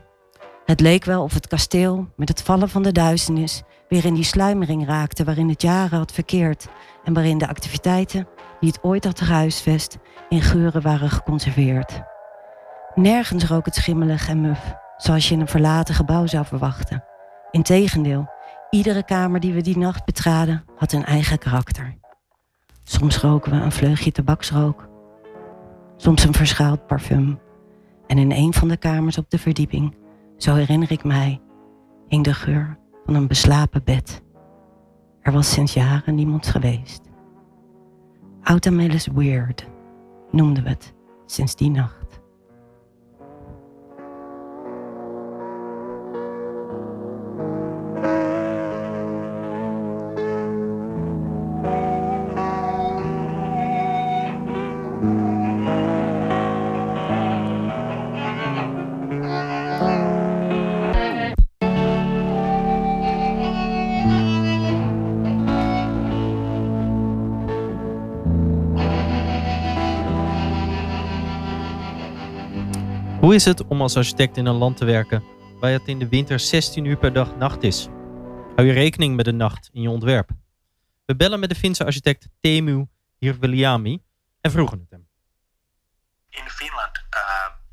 [0.64, 4.24] Het leek wel of het kasteel met het vallen van de duisternis weer in die
[4.24, 6.68] sluimering raakte waarin het jaren had verkeerd
[7.04, 8.28] en waarin de activiteiten
[8.60, 12.02] die het ooit had gehuisvest in geuren waren geconserveerd.
[12.94, 17.04] Nergens rook het schimmelig en muf, zoals je in een verlaten gebouw zou verwachten.
[17.50, 18.34] Integendeel,
[18.70, 21.96] iedere kamer die we die nacht betraden had een eigen karakter.
[22.84, 24.88] Soms roken we een vleugje tabaksrook,
[25.96, 27.38] soms een verschaald parfum.
[28.06, 29.96] En in een van de kamers op de verdieping,
[30.36, 31.40] zo herinner ik mij,
[32.08, 34.22] hing de geur van een beslapen bed.
[35.20, 37.00] Er was sinds jaren niemand geweest.
[38.42, 39.66] Autumn is Weird
[40.30, 40.94] noemden we het
[41.26, 42.05] sinds die nacht.
[73.36, 75.24] Is het om als architect in een land te werken
[75.60, 77.88] waar het in de winter 16 uur per dag nacht is?
[78.54, 80.30] Hou je rekening met de nacht in je ontwerp?
[81.04, 82.86] We bellen met de Finse architect Teemu
[83.18, 84.02] Hirveliami
[84.40, 85.08] en vroegen het hem.
[86.30, 87.20] In Finland, uh,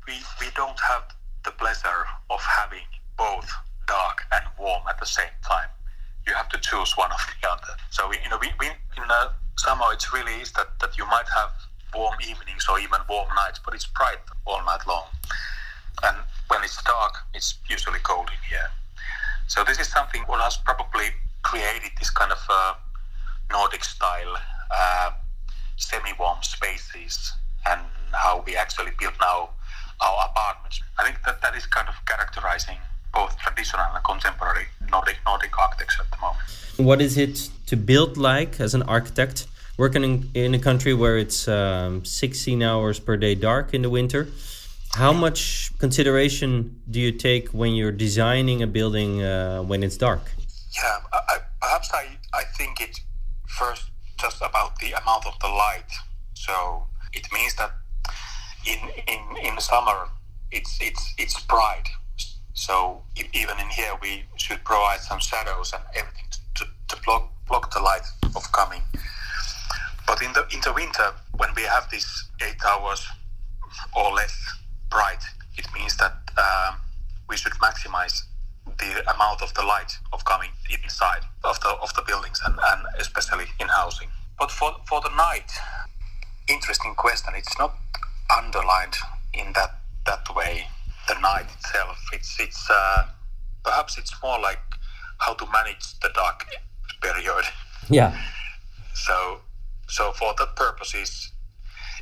[0.04, 1.04] we, we don't have
[1.40, 3.48] the pleasure of having both
[3.84, 5.70] dark and warm at the same time.
[6.24, 7.74] You have to choose one of the other.
[7.88, 9.08] So you know, we, in
[9.54, 11.52] summer it's really is that, that you might have
[11.94, 15.06] warm evenings or even warm nights, but it's bright all night long.
[16.02, 16.16] And
[16.48, 18.70] when it's dark, it's usually cold in here.
[19.46, 21.06] So this is something what has probably
[21.42, 22.74] created this kind of uh,
[23.52, 24.36] Nordic style
[24.70, 25.10] uh,
[25.76, 27.32] semi-warm spaces
[27.66, 27.80] and
[28.12, 29.50] how we actually build now
[30.00, 30.80] our apartments.
[30.98, 32.78] I think that that is kind of characterizing
[33.12, 36.44] both traditional and contemporary Nordic Nordic architecture at the moment.
[36.76, 39.46] What is it to build like as an architect?
[39.76, 43.90] Working in, in a country where it's um, 16 hours per day dark in the
[43.90, 44.28] winter,
[44.94, 50.22] how much consideration do you take when you're designing a building uh, when it's dark?
[50.76, 53.00] Yeah, I, perhaps I, I think it
[53.48, 55.90] first just about the amount of the light.
[56.34, 57.72] So it means that
[58.66, 60.08] in in in summer
[60.50, 61.88] it's it's it's bright.
[62.52, 63.02] So
[63.32, 66.26] even in here we should provide some shadows and everything
[66.56, 68.82] to, to block block the light of coming.
[70.06, 72.08] But in the in the winter when we have these
[72.40, 73.06] eight hours
[73.96, 74.34] or less
[74.90, 75.22] bright,
[75.56, 76.76] it means that um,
[77.28, 78.22] we should maximize
[78.78, 80.50] the amount of the light of coming
[80.82, 84.08] inside of the of the buildings and, and especially in housing.
[84.38, 85.50] But for for the night,
[86.48, 87.34] interesting question.
[87.36, 87.74] It's not
[88.36, 88.96] underlined
[89.32, 90.66] in that that way.
[91.08, 91.98] The night itself.
[92.12, 93.06] It's it's uh,
[93.62, 94.62] perhaps it's more like
[95.18, 96.46] how to manage the dark
[97.02, 97.44] period.
[97.90, 98.16] Yeah.
[98.94, 99.40] So
[99.88, 101.32] so for that purposes,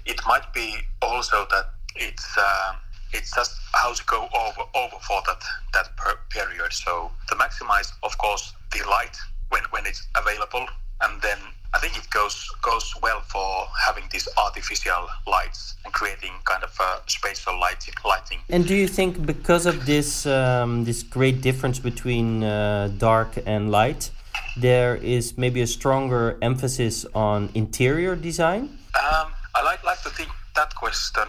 [0.07, 2.75] it might be also that it's uh,
[3.13, 5.43] it's just how to go over over for that
[5.75, 6.73] that per period.
[6.73, 9.17] So to maximize, of course, the light
[9.51, 10.67] when when it's available,
[11.03, 11.39] and then
[11.75, 16.73] I think it goes goes well for having these artificial lights and creating kind of
[16.81, 17.95] a spatial lighting.
[18.05, 18.41] lighting.
[18.49, 23.71] And do you think because of this um, this great difference between uh, dark and
[23.71, 24.11] light,
[24.57, 28.63] there is maybe a stronger emphasis on interior design?
[28.95, 31.29] Um, I like like to think that question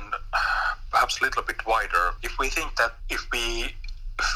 [0.94, 2.14] perhaps a little bit wider.
[2.22, 3.76] If we think that if we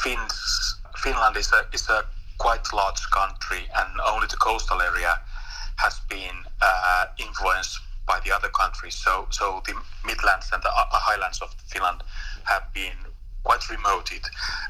[0.02, 2.04] Finns, Finland is a is a
[2.38, 5.20] quite large country and only the coastal area
[5.76, 8.96] has been uh, influenced by the other countries.
[8.96, 10.70] So so the Midlands and the
[11.08, 12.02] highlands of Finland
[12.44, 12.98] have been
[13.44, 14.24] quite remoted,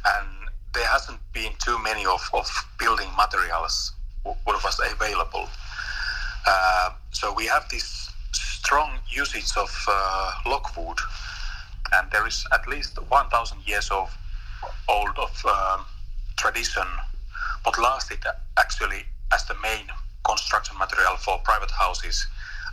[0.04, 0.28] and
[0.74, 2.46] there hasn't been too many of, of
[2.78, 5.48] building materials what was available.
[6.46, 10.98] Uh, so we have this strong usage of uh, logwood
[11.92, 14.16] and there is at least 1,000 years of
[14.88, 15.86] old of um,
[16.36, 16.86] tradition,
[17.64, 18.20] what lasted
[18.58, 19.86] actually as the main
[20.24, 22.26] construction material for private houses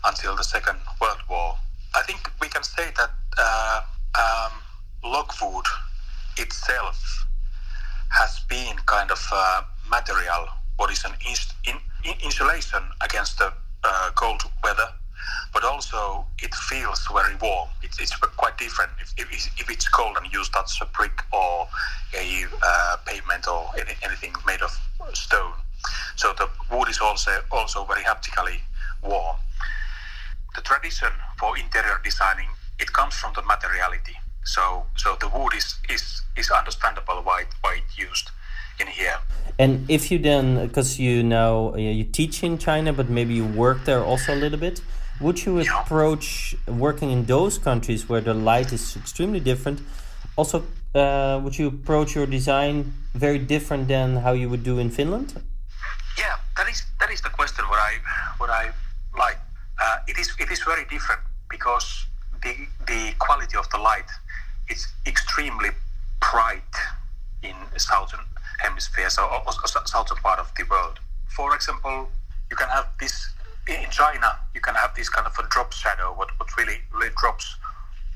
[0.05, 1.55] until the Second World War.
[1.93, 3.81] I think we can say that uh,
[4.15, 4.53] um,
[5.03, 5.65] logwood
[6.37, 7.25] itself
[8.09, 10.47] has been kind of a material
[10.77, 11.13] what is an
[11.65, 11.79] in,
[12.23, 13.51] insulation against the
[13.83, 14.87] uh, cold weather,
[15.53, 17.69] but also it feels very warm.
[17.81, 21.67] It's, it's quite different if, if, if, it's cold and you touch a brick or
[22.17, 24.71] a uh, pavement or any, anything made of
[25.13, 25.53] stone.
[26.15, 28.61] So the wood is also also very haptically
[29.03, 29.37] warm.
[30.55, 32.47] The tradition for interior designing
[32.79, 34.17] it comes from the materiality.
[34.43, 38.31] So so the wood is is, is understandable why it, why it used
[38.79, 39.17] in here.
[39.57, 43.85] And if you then, because you now you teach in China, but maybe you work
[43.85, 44.81] there also a little bit,
[45.19, 49.79] would you approach working in those countries where the light is extremely different?
[50.35, 54.89] Also, uh, would you approach your design very different than how you would do in
[54.89, 55.41] Finland?
[56.17, 57.65] Yeah, that is that is the question.
[57.69, 57.93] What I
[58.37, 58.71] what I
[59.17, 59.39] like.
[59.79, 62.07] Uh, it is it is very different because
[62.43, 62.53] the
[62.87, 64.09] the quality of the light
[64.69, 65.69] is extremely
[66.31, 66.75] bright
[67.43, 68.25] in the southern
[68.59, 69.21] hemisphere, so
[69.85, 70.99] southern part of the world.
[71.27, 72.09] For example,
[72.49, 73.34] you can have this
[73.67, 74.39] in China.
[74.53, 77.55] You can have this kind of a drop shadow, what what really really drops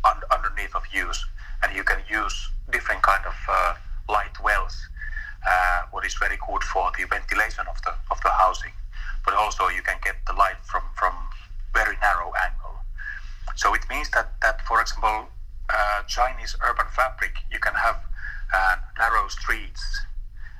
[0.05, 1.25] un, underneath of use,
[1.63, 2.35] and you can use
[2.71, 3.73] different kind of uh,
[4.07, 4.89] light wells
[5.45, 8.71] uh, what is very good for the ventilation of the of the housing,
[9.25, 11.13] but also you can get the light from from
[11.73, 12.75] very narrow angle.
[13.55, 15.29] So it means that that for example,
[15.69, 17.97] uh, Chinese urban fabric you can have
[18.53, 19.83] uh, narrow streets,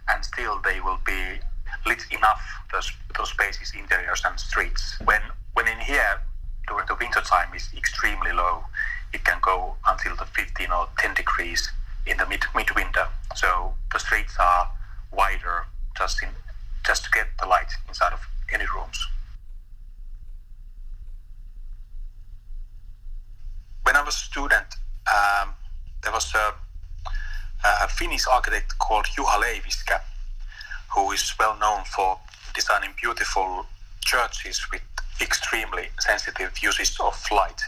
[0.08, 1.39] and still they will be
[1.86, 4.96] lit enough those those spaces, interiors and streets.
[5.04, 5.22] When
[5.54, 6.22] when in here
[6.68, 8.63] during the winter time is extremely low,
[9.13, 11.72] it can go until the 15 or 10 degrees
[12.06, 13.08] in the mid midwinter.
[13.36, 14.70] So the streets are
[15.12, 15.65] wider
[15.98, 16.30] just in
[16.86, 18.22] just to get the light inside of
[18.54, 18.98] any rooms.
[23.84, 24.76] When I was a student,
[25.12, 25.50] um,
[26.04, 26.54] there was a,
[27.84, 30.00] a Finnish architect called Juha Leiviskä,
[30.95, 32.19] who is well known for
[32.54, 33.65] designing beautiful
[34.02, 34.82] churches with
[35.21, 37.62] extremely sensitive uses of light.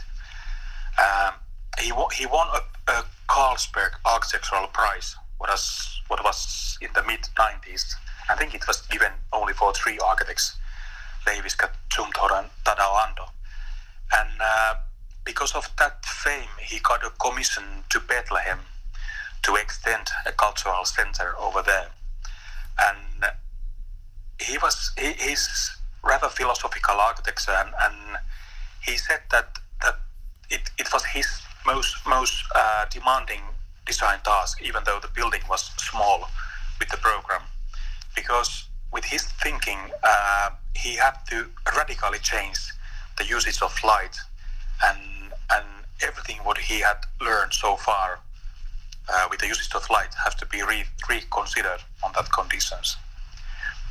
[0.98, 1.34] Um,
[1.80, 7.02] he, wa- he won a, a Carlsberg Architectural Prize, what was, what was in the
[7.04, 7.94] mid 90s.
[8.28, 10.56] I think it was given only for three architects,
[11.26, 13.28] Leiviskä, Zumthor, and Tadao Ando.
[14.12, 14.74] And uh,
[15.24, 18.60] because of that fame, he got a commission to Bethlehem
[19.42, 21.88] to extend a cultural center over there.
[22.78, 23.32] And
[24.40, 28.18] he was he, he's rather philosophical architect, and, and
[28.80, 30.00] he said that that
[30.50, 31.26] it, it was his
[31.66, 33.42] most most uh, demanding
[33.86, 36.28] design task, even though the building was small
[36.78, 37.42] with the program,
[38.14, 42.58] because with his thinking, uh, he had to radically change
[43.18, 44.16] the usage of light
[44.84, 45.66] and and
[46.02, 48.18] everything what he had learned so far
[49.08, 52.96] uh, with the usage of light have to be re- reconsidered on that conditions.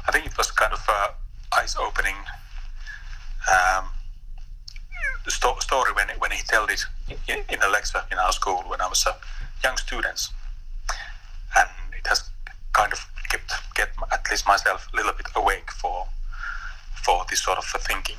[0.07, 1.13] I think it was kind of a
[1.59, 2.15] eyes-opening
[3.51, 3.89] um,
[5.27, 6.83] sto- story when when he told it
[7.27, 9.15] in, in a lecture in our school when I was a
[9.63, 10.29] young student,
[11.57, 12.29] and it has
[12.73, 16.07] kind of kept get at least myself a little bit awake for
[17.03, 18.17] for this sort of thinking.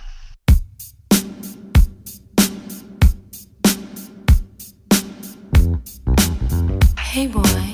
[7.13, 7.72] Hey boy,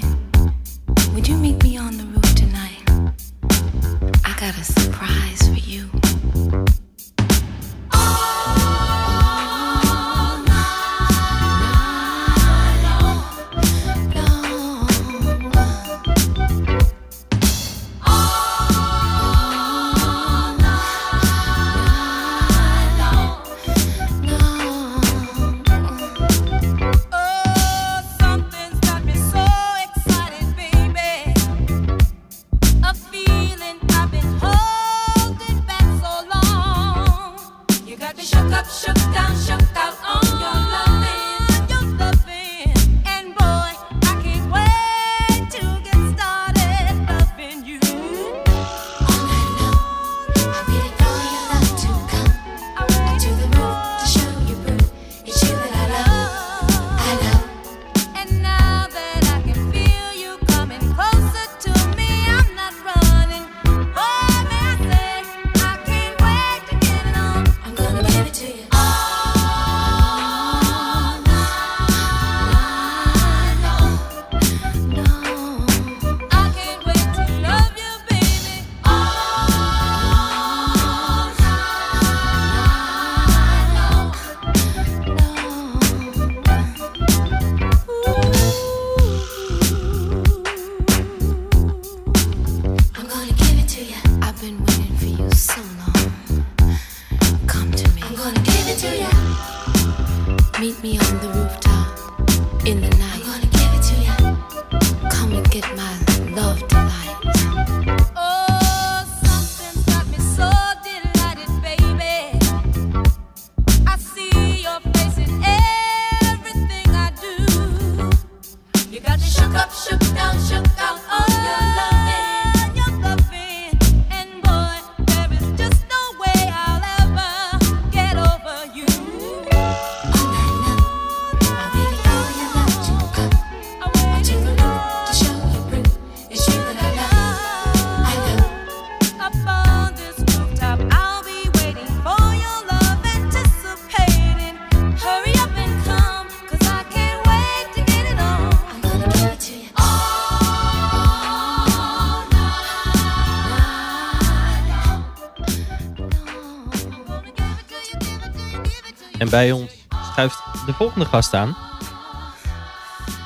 [159.28, 161.56] En bij ons schuift de volgende gast aan.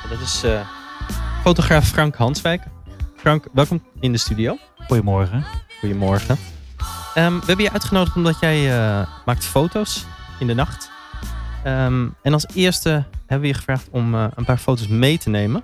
[0.09, 0.67] Dat is eh,
[1.41, 2.63] fotograaf Frank Hanswijk.
[3.15, 4.57] Frank, welkom in de studio.
[4.87, 5.45] Goedemorgen.
[5.79, 6.37] Goedemorgen.
[7.13, 10.05] Ehm, we hebben je uitgenodigd omdat jij eh, maakt foto's
[10.39, 10.91] in de nacht.
[11.63, 15.29] Ehm, en als eerste hebben we je gevraagd om eh, een paar foto's mee te
[15.29, 15.63] nemen.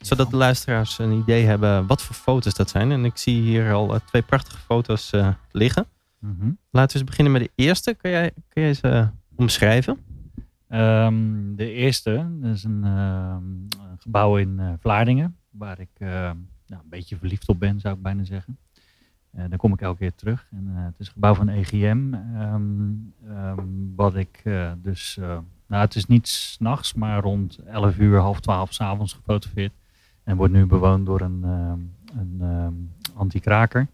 [0.00, 2.92] Zodat de luisteraars een idee hebben wat voor foto's dat zijn.
[2.92, 5.10] En ik zie hier al twee prachtige foto's
[5.50, 5.86] liggen.
[6.20, 6.50] Mhm.
[6.70, 7.94] Laten we eens beginnen met de eerste.
[7.94, 9.98] Kun jij, kun jij ze omschrijven?
[10.68, 13.42] Ehm, de eerste is een, ehm,
[13.90, 16.08] een gebouw in eh, Vlaardingen, waar ik eh,
[16.66, 18.58] nou, een beetje verliefd op ben, zou ik bijna zeggen.
[19.30, 20.46] Eh, daar kom ik elke keer terug.
[20.50, 22.72] En, het is een gebouw van EGM, ehm,
[23.94, 24.42] wat ik
[24.82, 25.18] dus,
[25.66, 29.72] nou het is niet s'nachts, maar rond 11 uur, half 12 s'avonds gefotografeerd.
[30.24, 31.42] En wordt nu bewoond door een,
[32.16, 33.86] een anti-kraker.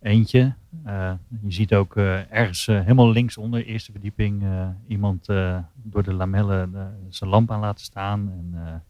[0.00, 0.54] Eentje.
[0.84, 4.44] Eh, je ziet ook eh, ergens eh, helemaal linksonder, eerste verdieping,
[4.86, 5.26] iemand
[5.74, 8.30] door de lamellen zijn lamp aan laten staan.
[8.30, 8.82] En,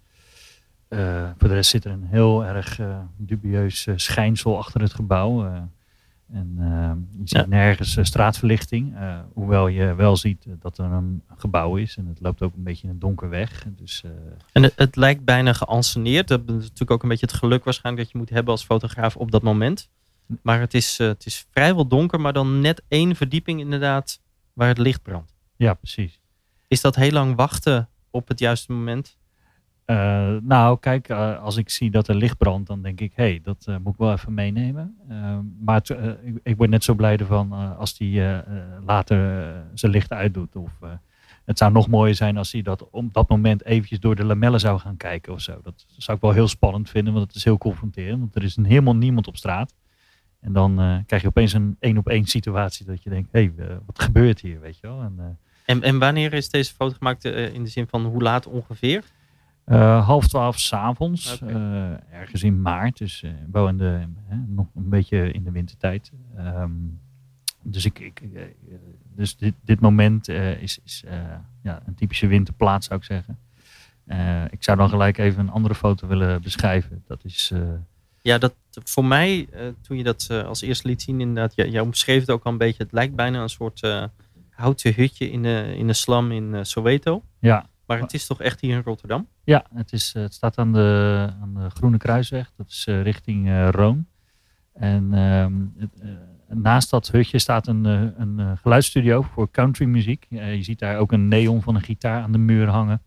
[1.39, 2.81] voor de rest zit er een heel erg
[3.17, 5.45] dubieus schijnsel achter het gebouw.
[6.33, 6.55] en
[7.13, 7.47] je ziet Ja.
[7.47, 8.97] nergens straatverlichting,
[9.33, 11.97] hoewel je wel ziet dat er een gebouw is.
[11.97, 13.67] En het loopt ook een beetje in het donker weg.
[13.69, 14.05] Dus
[14.53, 16.29] En het, het lijkt bijna geanceneerd.
[16.29, 19.17] Dat is natuurlijk ook een beetje het geluk waarschijnlijk dat je moet hebben als fotograaf
[19.17, 19.91] op dat moment.
[20.43, 24.20] Maar het is, eh, het is vrijwel donker, maar dan net één verdieping inderdaad
[24.53, 25.35] waar het licht brandt.
[25.57, 26.20] ja, precies.
[26.68, 29.18] Is dat heel lang wachten op het juiste moment?
[29.85, 33.24] Eh, nou, kijk, eh, als ik zie dat er licht brandt, dan denk ik, hé,
[33.24, 34.97] hey, dat moet ik wel even meenemen.
[35.61, 35.83] Maar
[36.22, 38.22] ik, ik word net zo blij ervan als die
[38.87, 40.57] later zijn licht uitdoet.
[40.57, 40.70] Of
[41.45, 44.61] het zou nog mooier zijn als hij dat op dat moment eventjes door de lamellen
[44.61, 45.61] zou gaan kijken of zo.
[45.62, 48.18] Dat zou ik wel heel spannend vinden, want het is heel confronterend.
[48.18, 49.74] Want er is helemaal niemand op straat.
[50.47, 53.51] En dan eh, krijg je opeens een één op één situatie dat je denkt, hé,
[53.57, 55.01] hey, eh, wat gebeurt hier, weet je wel.
[55.01, 55.25] En, eh,
[55.65, 59.05] En, en wanneer is deze foto gemaakt in de zin van hoe laat ongeveer?
[59.65, 61.53] Half twaalf s'avonds, Oké.
[61.53, 66.13] eh ergens in maart, dus wel in de, hè, nog een beetje in de wintertijd.
[66.37, 66.71] Ehm,
[67.63, 68.23] dus ik, ik,
[69.15, 71.05] dus dit, dit moment is, is
[71.63, 73.39] ja, een typische winterplaats, zou ik zeggen.
[74.51, 77.03] Ik zou dan gelijk even een andere foto willen beschrijven.
[77.07, 77.53] Dat is,
[78.27, 78.55] Ja, dat
[78.85, 82.20] voor mij, eh, toen je dat eh, als eerste liet zien, inderdaad, jij, jij omschreef
[82.20, 82.83] het ook al een beetje.
[82.83, 84.05] Het lijkt bijna een soort eh,
[84.51, 87.22] houten hutje in de, in de slam in Soweto.
[87.41, 89.29] ja, Maar het is toch echt hier in Rotterdam?
[89.45, 92.53] Ja, het, is, het staat aan de, aan de Groene Kruisweg.
[92.57, 94.07] Dat is richting Roon.
[94.72, 96.18] En ehm, het,
[96.49, 100.27] naast dat hutje staat een, een geluidsstudio voor countrymuziek.
[100.29, 103.03] Je ziet daar ook een neon van een gitaar aan de muur hangen.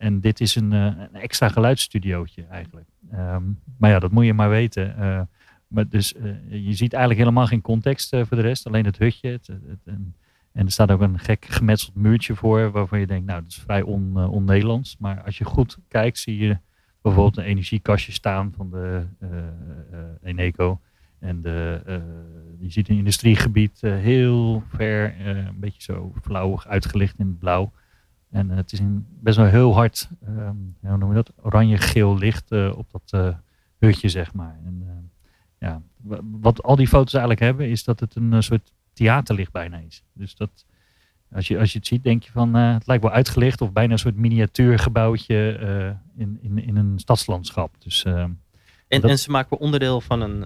[0.00, 2.88] En dit is een, eh, een extra geluidsstudiootje eigenlijk.
[3.10, 3.42] Ehm,
[3.78, 4.96] maar ja, dat moet je maar weten.
[4.96, 5.20] Eh,
[5.66, 8.66] maar dus eh, je ziet eigenlijk helemaal geen context voor de rest.
[8.66, 9.28] Alleen het hutje.
[9.28, 10.14] Het, het, en,
[10.52, 12.70] en er staat ook een gek gemetseld muurtje voor.
[12.70, 14.96] Waarvan je denkt, nou dat is vrij on, on-Nederlands.
[14.98, 16.58] Maar als je goed kijkt zie je
[17.02, 19.06] bijvoorbeeld een energiekastje staan van de
[20.22, 20.80] Eneco.
[21.18, 21.80] En de,
[22.58, 27.72] je ziet een industriegebied heel ver, een beetje zo flauw uitgelicht in het blauw.
[28.30, 32.18] En eh, het is in best wel heel hard, ehm, hoe noem je dat, oranje-geel
[32.18, 33.34] licht eh, op dat eh,
[33.78, 34.58] hutje, zeg maar.
[34.64, 34.94] En, eh,
[35.68, 39.76] ja, wa- wat al die foto's eigenlijk hebben, is dat het een soort theaterlicht bijna
[39.78, 40.02] is.
[40.12, 40.50] Dus dat,
[41.32, 43.92] als je, als je het ziet, denk je van, het lijkt wel uitgelicht of bijna
[43.92, 45.58] een soort miniatuurgebouwtje
[46.16, 47.74] in, in, in een stadslandschap.
[47.78, 50.42] Dus eh, En, Dat- en ze maken onderdeel van een,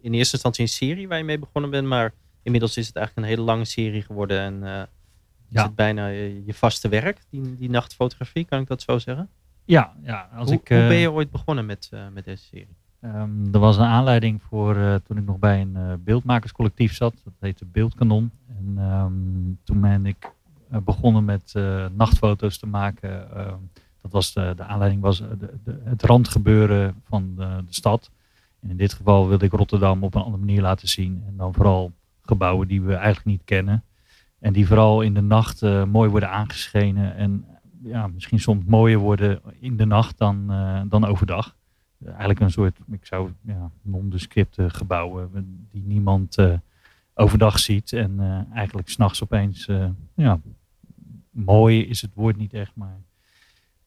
[0.00, 1.86] in eerste instantie een serie waar je mee begonnen bent.
[1.86, 2.12] Maar
[2.42, 4.40] inmiddels is het eigenlijk een hele lange serie geworden.
[4.40, 4.88] En
[5.48, 5.62] Ja.
[5.62, 9.28] het bijna je, je vaste werk, die, die nachtfotografie, kan ik dat zo zeggen?
[9.64, 10.68] ja, ja, als hoe, ik...
[10.68, 12.76] hoe eh, ben je ooit begonnen met, eh, met deze serie?
[13.00, 17.14] Ehm, er was een aanleiding voor eh, toen ik nog bij een eh, beeldmakerscollectief zat.
[17.24, 18.30] Dat heette Beeldkanon.
[18.46, 19.12] En ehm,
[19.64, 20.32] toen ben ik
[20.70, 23.34] eh, begonnen met eh, nachtfoto's te maken.
[23.36, 23.58] Ehm,
[24.00, 28.10] dat was de, de aanleiding was eh, de, de, het randgebeuren van de, de stad.
[28.60, 31.22] En in dit geval wilde ik Rotterdam op een andere manier laten zien.
[31.26, 31.92] En dan vooral
[32.22, 33.84] gebouwen die we eigenlijk niet kennen.
[34.40, 37.16] En die vooral in de nacht eh, mooi worden aangeschenen.
[37.16, 37.44] En
[37.82, 41.56] ja, misschien soms mooier worden in de nacht dan, eh, dan overdag
[42.06, 46.58] eigenlijk een soort, ik zou ja, nondescripte gebouwen die niemand eh,
[47.14, 47.92] overdag ziet.
[47.92, 50.40] En eh, eigenlijk s'nachts opeens, eh, ja,
[51.30, 53.00] mooi is het woord niet echt, maar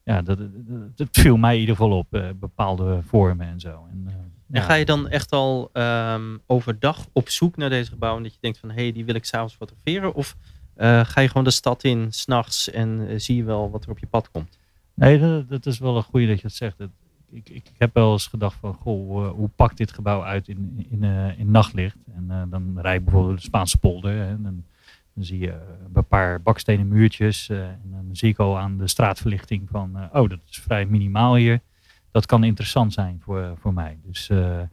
[0.04, 3.88] ja, dat, dat, dat viel mij in ieder geval op, eh, bepaalde vormen en zo.
[3.92, 4.14] En, eh,
[4.52, 8.24] En ga je dan echt al ehm, overdag op zoek naar deze gebouwen?
[8.24, 10.14] Dat je denkt van, hé, hey, die wil ik s'avonds fotograferen?
[10.14, 10.36] Of
[10.74, 14.00] eh, ga je gewoon de stad in, s'nachts, en zie je wel wat er op
[14.00, 14.60] je pad komt?
[14.94, 16.80] Nee, dat, dat is wel een goede dat je dat zegt.
[16.80, 16.90] Ik,
[17.32, 21.04] ik, ik heb wel eens gedacht van, goh, hoe pakt dit gebouw uit in, in,
[21.38, 21.96] in nachtlicht?
[22.16, 24.12] En dan rijd ik bijvoorbeeld de Spaanse polder.
[24.12, 24.66] hè, En
[25.14, 25.54] dan zie je
[25.94, 27.50] een paar bakstenen muurtjes.
[27.50, 30.86] eh, en dan zie ik al aan de straatverlichting van, eh, oh, dat is vrij
[30.86, 31.60] minimaal hier.
[32.12, 33.98] Dat kan interessant zijn voor, voor mij.
[34.04, 34.68] Dus eh, eh,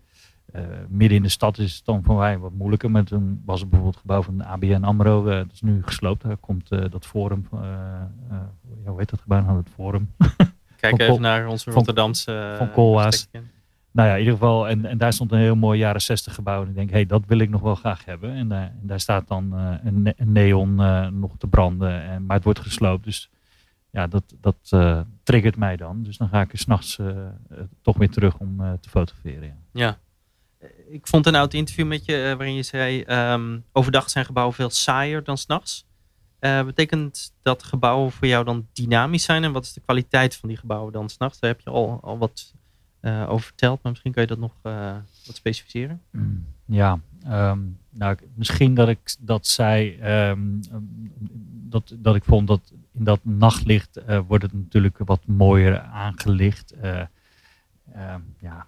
[0.88, 2.90] midden in de stad is het dan voor mij wat moeilijker.
[2.90, 5.26] Maar toen was het bijvoorbeeld het gebouw van de ABN AMRO.
[5.26, 6.22] eh, dat is nu gesloopt.
[6.22, 7.46] Daar komt eh, dat forum.
[7.52, 7.60] eh,
[8.30, 8.36] eh,
[8.84, 9.42] hoe heet dat gebouw?
[9.42, 10.10] Nou, het forum.
[10.76, 12.32] Kijk even naar onze Rotterdamse...
[12.32, 13.28] eh, van Koolhaas.
[13.98, 14.68] Nou ja, in ieder geval.
[14.68, 16.62] En, en daar stond een heel mooi jaren 60 gebouw.
[16.62, 18.32] En ik denk, hé, hey, dat wil ik nog wel graag hebben.
[18.34, 22.02] En daar, en daar staat dan eh, een, ne- een neon eh, nog te branden.
[22.02, 23.04] En, maar het wordt gesloopt.
[23.04, 23.30] Dus
[23.90, 26.02] ja, dat, dat eh, triggert mij dan.
[26.02, 27.24] Dus dan ga ik er s'nachts eh eh,
[27.82, 29.42] toch weer terug om eh, te fotograferen.
[29.42, 29.54] Ja.
[29.72, 29.98] Ja.
[30.58, 33.02] Eh, Ik vond een oud interview met je eh, waarin je zei...
[33.02, 35.86] ehm, overdag zijn gebouwen veel saaier dan s'nachts.
[36.38, 39.44] Eh betekent dat gebouwen voor jou dan dynamisch zijn?
[39.44, 41.38] En wat is de kwaliteit van die gebouwen dan s'nachts?
[41.40, 42.54] Daar heb je al, al wat
[43.00, 43.82] eh, over verteld.
[43.82, 44.96] Maar misschien kan je dat nog eh,
[45.26, 46.00] wat specificeren.
[46.10, 47.58] Mm, Ja, ehm,
[47.90, 50.40] nou, misschien dat ik dat zei, ehm,
[51.50, 56.74] dat, dat ik vond dat in dat nachtlicht eh, wordt het natuurlijk wat mooier aangelicht.
[56.80, 58.66] Ehm, ja,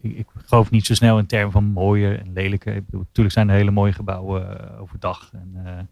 [0.00, 2.82] ik, ik geloof niet zo snel in termen van mooier en lelijker.
[2.90, 5.30] Natuurlijk zijn er hele mooie gebouwen overdag.
[5.32, 5.88] En,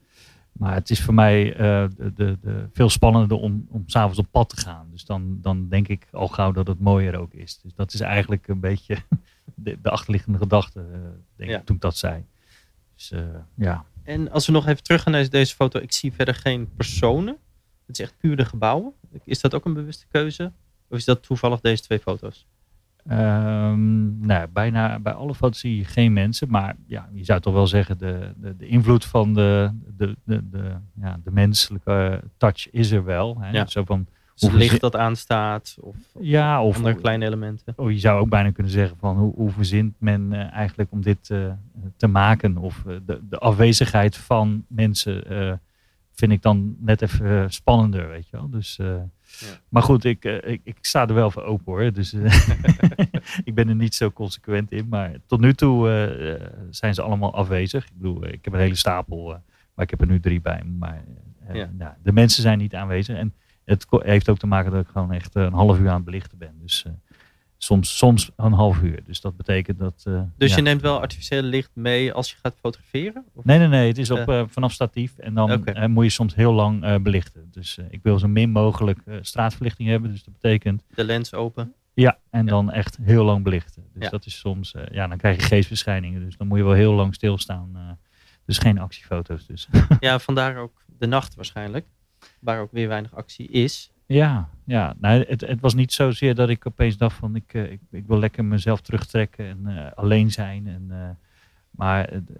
[0.60, 4.48] maar het is voor mij eh, de, de, veel spannender om, om s'avonds op pad
[4.48, 4.88] te gaan.
[4.90, 7.60] Dus dan, dan denk ik al gauw dat het mooier ook is.
[7.62, 8.96] Dus dat is eigenlijk een beetje
[9.54, 10.98] de, de achterliggende gedachte, eh,
[11.36, 11.58] denk Ja.
[11.58, 12.24] ik, toen ik dat zei.
[12.94, 13.22] Dus eh,
[13.54, 13.84] ja.
[14.02, 15.78] En als we nog even terug gaan naar deze foto.
[15.78, 17.36] Ik zie verder geen personen.
[17.86, 18.92] Het is echt puur de gebouwen.
[19.24, 20.52] Is dat ook een bewuste keuze?
[20.88, 22.46] Of is dat toevallig deze twee foto's?
[23.06, 26.50] Ehm, nou, bijna bij alle foto's zie je geen mensen.
[26.50, 30.48] Maar ja, je zou toch wel zeggen, de, de, de invloed van de, de, de,
[30.50, 33.36] de, ja, de menselijke touch is er wel.
[33.40, 33.50] Hè?
[33.50, 33.66] Ja.
[33.66, 35.76] Zo van, Dus Hoe licht dat aanstaat?
[35.80, 37.72] Of ja, of andere kleine elementen?
[37.76, 41.02] Oh, je zou ook bijna kunnen zeggen van hoe, hoe verzint men eh, eigenlijk om
[41.02, 41.52] dit eh,
[41.96, 42.56] te maken?
[42.56, 45.24] Of eh, de, de afwezigheid van mensen
[46.12, 48.50] vind ik dan net even spannender, weet je wel.
[48.50, 48.78] Dus,
[49.40, 51.92] eh, Maar goed, ik, eh, ik, ik sta er wel voor open hoor.
[51.92, 52.48] Dus eh,
[53.44, 54.88] ik ben er niet zo consequent in.
[54.88, 57.84] Maar tot nu toe eh, zijn ze allemaal afwezig.
[57.84, 59.26] Ik bedoel, ik heb een hele stapel,
[59.74, 60.62] maar ik heb er nu drie bij.
[60.78, 61.04] Maar
[61.52, 61.70] Ja.
[61.72, 63.16] nou, de mensen zijn niet aanwezig.
[63.16, 66.04] En het heeft ook te maken dat ik gewoon echt een half uur aan het
[66.04, 66.54] belichten ben.
[66.62, 66.86] Dus
[67.62, 69.00] soms, soms een half uur.
[69.04, 70.02] Dus dat betekent dat...
[70.06, 70.56] eh, Dus ja.
[70.56, 73.24] je neemt wel artificiële licht mee als je gaat fotograferen?
[73.34, 73.88] Of- Nee, nee, nee.
[73.88, 74.38] Het is op, Eh.
[74.40, 75.18] eh, vanaf statief.
[75.18, 77.48] En dan moet je soms heel lang belichten.
[77.50, 80.10] Dus ik wil zo min mogelijk straatverlichting hebben.
[80.10, 80.82] Dus dat betekent...
[80.94, 81.74] De lens open?
[81.94, 83.84] Ja, en dan echt heel lang belichten.
[83.94, 84.10] Dus Ja.
[84.10, 84.74] dat is soms...
[84.92, 86.24] ja, dan krijg je geestverschijningen.
[86.24, 87.98] Dus dan moet je wel heel lang stilstaan.
[88.46, 89.68] dus geen actiefoto's dus.
[90.00, 91.86] Ja, vandaar ook de nacht waarschijnlijk.
[92.40, 93.90] Waar ook weer weinig actie is.
[94.14, 94.94] Ja, ja.
[94.98, 98.06] Nou, het, het was niet zozeer dat ik opeens dacht van ik, eh, ik, ik
[98.06, 100.66] wil lekker mezelf terugtrekken en eh, alleen zijn.
[100.66, 101.08] En, eh,
[101.70, 102.30] maar het,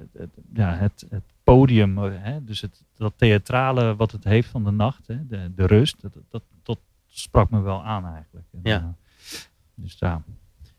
[0.55, 5.07] ja, het, het podium, hè, dus het, dat theatrale wat het heeft van de nacht,
[5.07, 8.47] hè, de, de rust, dat, dat, dat sprak me wel aan eigenlijk.
[8.53, 8.95] En, Ja.
[9.75, 10.23] dus ja.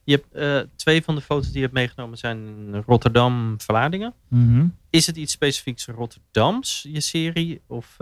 [0.03, 4.13] Je hebt twee van de foto's die je hebt meegenomen zijn Rotterdam, Vlaardingen.
[4.27, 4.65] Mhm.
[4.89, 7.61] Is het iets specifieks Rotterdams, je serie?
[7.67, 7.95] Of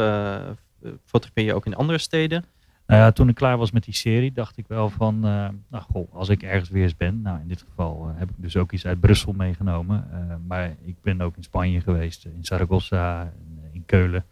[1.05, 2.45] fotografeer je ook in andere steden?
[2.89, 5.83] Nou ja, toen ik klaar was met die serie, dacht ik wel van, eh, nou
[5.83, 8.57] goh, als ik ergens weer eens ben, nou in dit geval eh, heb ik dus
[8.57, 13.21] ook iets uit Brussel meegenomen, eh, maar ik ben ook in Spanje geweest, in Zaragoza,
[13.21, 14.23] en, eh, in Keulen.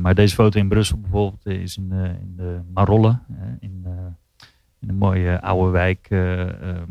[0.00, 3.18] Maar deze foto in Brussel bijvoorbeeld is in, de- in de Marolle,
[3.60, 3.84] in,
[4.80, 6.90] in een mooie oude wijk, eh, ehm,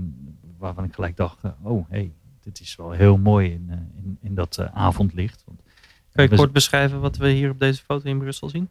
[0.58, 2.12] waarvan ik gelijk dacht, oh hé, hey,
[2.44, 3.70] dit is wel heel mooi in,
[4.04, 5.44] in, in dat avondlicht.
[5.46, 5.60] Want,
[6.12, 8.70] Kan je kort beschrijven wat we hier op deze foto in Brussel zien?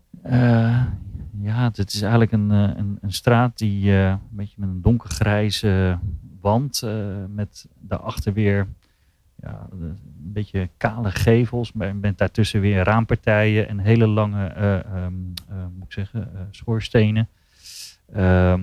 [1.41, 4.83] Ja, het is eigenlijk een, eh, een, een straat die eh, een beetje met een
[4.83, 5.99] donkergrijze
[6.45, 6.83] wand.
[6.83, 8.67] eh, met daarachter weer
[9.43, 9.99] ja, een
[10.33, 11.73] beetje kale gevels.
[11.73, 15.13] Maar met daartussen weer raampartijen en hele lange eh, ehm,
[15.49, 17.29] eh, moet ik zeggen, schoorstenen.
[18.13, 18.63] Ehm,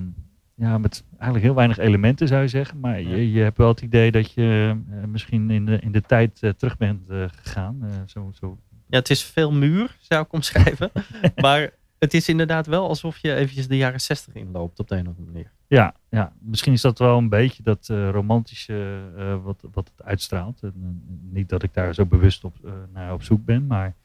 [0.55, 2.79] ja, met eigenlijk heel weinig elementen zou je zeggen.
[2.79, 6.39] Maar je, je hebt wel het idee dat je misschien in de, in de tijd
[6.57, 7.89] terug bent gegaan.
[8.05, 8.57] Zo, zo
[8.87, 10.91] Ja, het is veel muur, zou ik omschrijven.
[11.35, 11.71] maar
[12.01, 15.07] het is inderdaad wel alsof je eventjes de jaren zestig inloopt op de een of
[15.07, 15.51] andere manier.
[15.67, 20.05] Ja, ja, misschien is dat wel een beetje dat eh, romantische eh, wat, wat het
[20.05, 20.63] uitstraalt.
[20.63, 23.95] En, niet dat ik daar zo bewust op, eh, naar op zoek ben, maar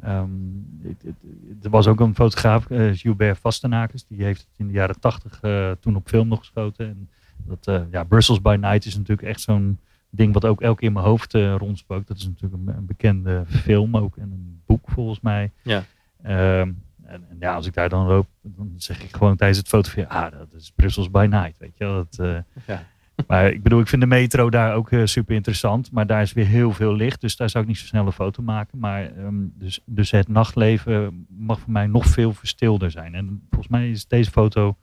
[0.00, 0.28] ehm,
[0.82, 5.00] het- het- er was ook een fotograaf, Gilbert Vastenakers, die heeft het in de jaren
[5.00, 5.40] tachtig
[5.80, 6.86] toen op film nog geschoten.
[6.88, 7.08] En
[7.46, 9.78] dat, ja, Brussels by Night is natuurlijk echt zo'n
[10.10, 12.08] ding wat ook elke keer in mijn hoofd rondspookt.
[12.08, 15.50] Dat is natuurlijk een, een bekende film ook en een boek volgens mij.
[15.62, 15.84] Ja.
[16.22, 16.72] Ehm,
[17.08, 20.10] en, en ja, als ik daar dan loop, dan zeg ik gewoon tijdens het fotograferen,
[20.10, 21.94] ah, dat is Brussels by night, weet je wel.
[21.94, 22.86] Dat, eh, Ja.
[23.26, 25.92] Maar ik bedoel, ik vind de metro daar ook eh, super interessant.
[25.92, 27.20] Maar daar is weer heel veel licht.
[27.20, 28.78] Dus daar zou ik niet zo snel een foto maken.
[28.78, 33.14] Maar ehm, dus, dus het nachtleven mag voor mij nog veel verstilder zijn.
[33.14, 34.76] En volgens mij is deze foto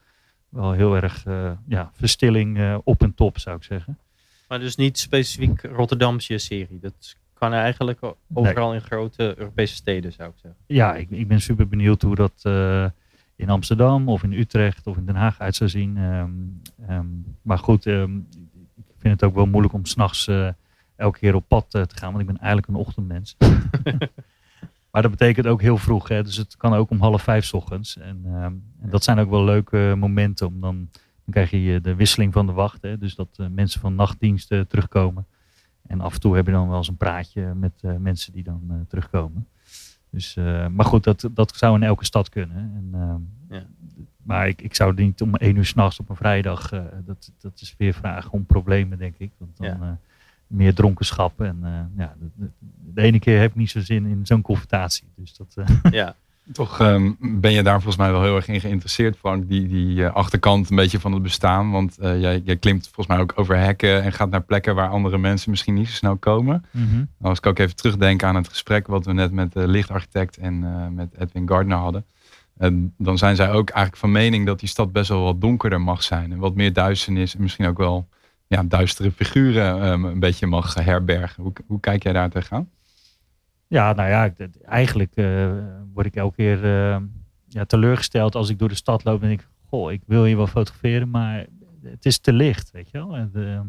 [0.50, 4.00] wel heel erg eh, ja, verstilling eh, op en top, zou ik zeggen.
[4.48, 6.80] Maar dus niet specifiek Rotterdamse serie.
[6.80, 7.16] Dat
[7.54, 8.00] eigenlijk
[8.34, 10.60] overal in grote Europese steden, zou ik zeggen.
[10.66, 12.86] Ja, ik, ik ben super benieuwd hoe dat eh,
[13.36, 15.98] in Amsterdam of in Utrecht of in Den Haag uit zou zien.
[15.98, 16.30] Ehm,
[16.88, 17.06] ehm,
[17.42, 18.18] maar goed, ehm,
[18.76, 20.56] ik vind het ook wel moeilijk om s'nachts nachts
[20.96, 22.10] elke keer op pad eh, te gaan.
[22.10, 23.36] Want ik ben eigenlijk een ochtendmens.
[24.92, 26.08] maar dat betekent ook heel vroeg.
[26.08, 26.24] Hè?
[26.24, 27.98] Dus het kan ook om half vijf 's ochtends.
[27.98, 28.22] En,
[28.82, 30.48] en dat zijn ook wel leuke momenten.
[30.48, 30.90] Om dan,
[31.26, 32.82] dan krijg je de wisseling van de wacht.
[32.82, 32.98] Hè?
[32.98, 35.26] Dus dat eh, mensen van nachtdiensten terugkomen.
[35.88, 38.44] En af en toe heb je dan wel eens een praatje met eh, mensen die
[38.44, 39.48] dan eh, terugkomen.
[40.10, 42.58] Dus, eh, maar goed, dat, dat zou in elke stad kunnen.
[42.58, 43.66] En, ehm, Ja.
[44.24, 46.70] Maar ik, ik zou niet om één uur s'nachts op een vrijdag.
[47.06, 49.32] dat, dat is weer vragen om problemen, denk ik.
[49.38, 49.98] Want dan Ja.
[50.48, 51.42] meer dronkenschap.
[51.42, 51.60] En
[51.98, 52.50] ja, de, de,
[52.94, 55.08] de ene keer heb ik niet zo zin in zo'n confrontatie.
[55.16, 56.16] Dus dat, eh, Ja,
[56.52, 59.50] Toch ehm, ben je daar volgens mij wel heel erg in geïnteresseerd, Frank.
[59.50, 61.72] Die, die eh, achterkant een beetje van het bestaan.
[61.72, 64.90] Want eh, jij, jij klimt volgens mij ook over hekken en gaat naar plekken waar
[64.90, 66.66] andere mensen misschien niet zo snel komen.
[66.72, 70.38] Nou, als ik ook even terugdenk aan het gesprek wat we net met de lichtarchitect
[70.38, 72.06] en eh, met Edwin Gardner hadden.
[72.58, 75.82] En dan zijn zij ook eigenlijk van mening dat die stad best wel wat donkerder
[75.82, 76.32] mag zijn.
[76.32, 78.08] En wat meer duisternis en misschien ook wel
[78.48, 81.44] ja, duistere figuren ehm, een beetje mag herbergen.
[81.44, 82.70] Hoe, hoe kijk jij daar tegenaan?
[83.68, 85.52] Ja, nou ja, ik- eigenlijk eh,
[85.94, 86.98] word ik elke keer eh,
[87.48, 90.48] ja, teleurgesteld als ik door de stad loop en denk, goh, ik wil hier wel
[90.48, 91.46] fotograferen, maar
[91.84, 93.16] het is te licht, weet je wel.
[93.16, 93.62] En, eh,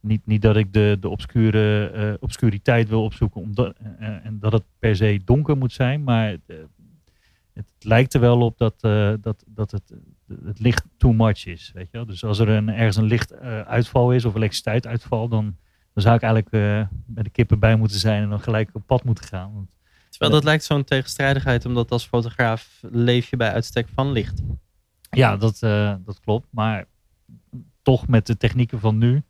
[0.00, 4.96] niet, niet dat ik de, de obscure, obscuriteit wil opzoeken omdat, en dat het per
[4.96, 6.36] se donker moet zijn, maar
[7.52, 8.80] het, lijkt er wel op dat,
[9.22, 9.92] dat, dat het,
[10.44, 12.06] het licht too much is, weet je wel.
[12.06, 15.56] Dus als er een, ergens een lichtuitval is of elektriciteitsuitval, dan
[15.94, 18.82] dan zou ik eigenlijk eh bij de kippen bij moeten zijn en dan gelijk op
[18.86, 19.52] pad moeten gaan.
[19.54, 19.70] Want,
[20.10, 24.42] terwijl dat lijkt zo'n tegenstrijdigheid, omdat als fotograaf leef je bij uitstek van licht.
[25.10, 26.46] ja, dat, eh, dat klopt.
[26.50, 26.84] Maar
[27.82, 29.22] toch met de technieken van nu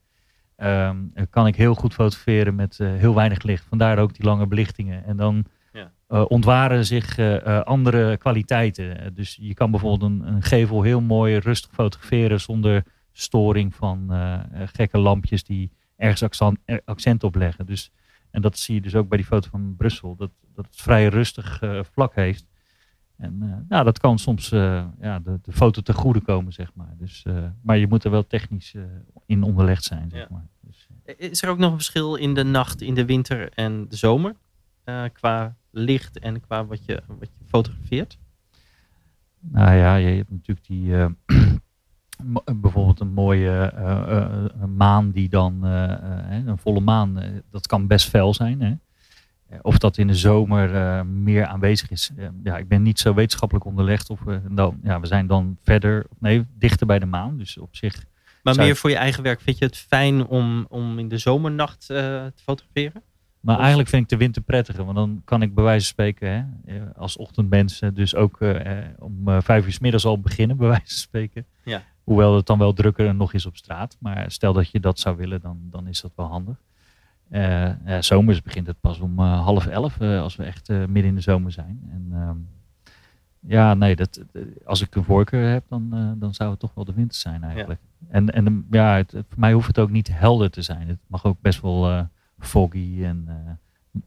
[0.57, 0.97] ehm,
[1.31, 3.65] kan ik heel goed fotograferen met eh, heel weinig licht.
[3.69, 5.05] Vandaar ook die lange belichtingen.
[5.05, 5.91] En dan Ja.
[6.07, 7.19] eh, ontwaren zich
[7.65, 9.15] andere kwaliteiten.
[9.15, 14.11] Dus je kan bijvoorbeeld een, een gevel heel mooi rustig fotograferen zonder storing van
[14.73, 15.71] gekke lampjes die
[16.03, 17.67] ergens accent, accent op leggen.
[17.67, 17.91] Dus,
[18.31, 20.17] en dat zie je dus ook bij die foto van Brussel.
[20.17, 22.47] Dat, dat het vrij rustig eh, vlak heeft.
[23.17, 26.75] En eh, nou, dat kan soms eh, ja, de, de foto ten goede komen, zeg
[26.75, 26.95] maar.
[26.99, 27.25] Dus,
[27.63, 28.75] maar je moet er wel technisch
[29.27, 30.27] in onderlegd zijn, zeg Ja.
[30.31, 30.47] maar.
[30.61, 33.97] Dus, Is er ook nog een verschil in de nacht, in de winter en de
[33.97, 34.35] zomer?
[35.13, 38.19] Qua licht en qua wat je, wat je fotografeert?
[39.41, 40.93] nou ja, je hebt natuurlijk die...
[42.57, 45.67] bijvoorbeeld een mooie eh, eh, een maan die dan...
[45.67, 48.75] eh, een volle maan, dat kan best fel zijn, hè.
[49.63, 52.11] Of dat in de zomer meer aanwezig is.
[52.43, 54.11] Ja, ik ben niet zo wetenschappelijk onderlegd.
[54.11, 57.39] Of we, dan, ja, we zijn dan verder, nee, dichter bij de maan.
[57.39, 58.05] Dus op zich
[58.43, 59.41] Maar meer voor je eigen werk.
[59.41, 63.03] Vind je het fijn om, om in de zomernacht te fotograferen?
[63.43, 66.61] Maar eigenlijk vind ik de winter prettiger, want dan kan ik bij wijze van spreken
[66.65, 70.87] hè, als ochtendmens dus ook eh, om vijf uur 's middags al beginnen, bij wijze
[70.87, 71.47] van spreken.
[71.65, 71.83] Ja.
[72.05, 73.97] Hoewel het dan wel drukker en nog is op straat.
[74.01, 76.57] Maar stel dat je dat zou willen, dan, dan is dat wel handig.
[77.31, 81.15] Eh zomers begint het pas om eh, half elf, eh, als we echt midden in
[81.15, 81.81] de zomer zijn.
[81.91, 82.37] En ehm,
[83.39, 84.25] ja, nee, dat,
[84.65, 87.81] als ik een voorkeur heb, dan, dan zou het toch wel de winter zijn eigenlijk.
[88.09, 90.89] En, en ja, het, voor mij hoeft het ook niet helder te zijn.
[90.89, 93.29] Het mag ook best wel foggy en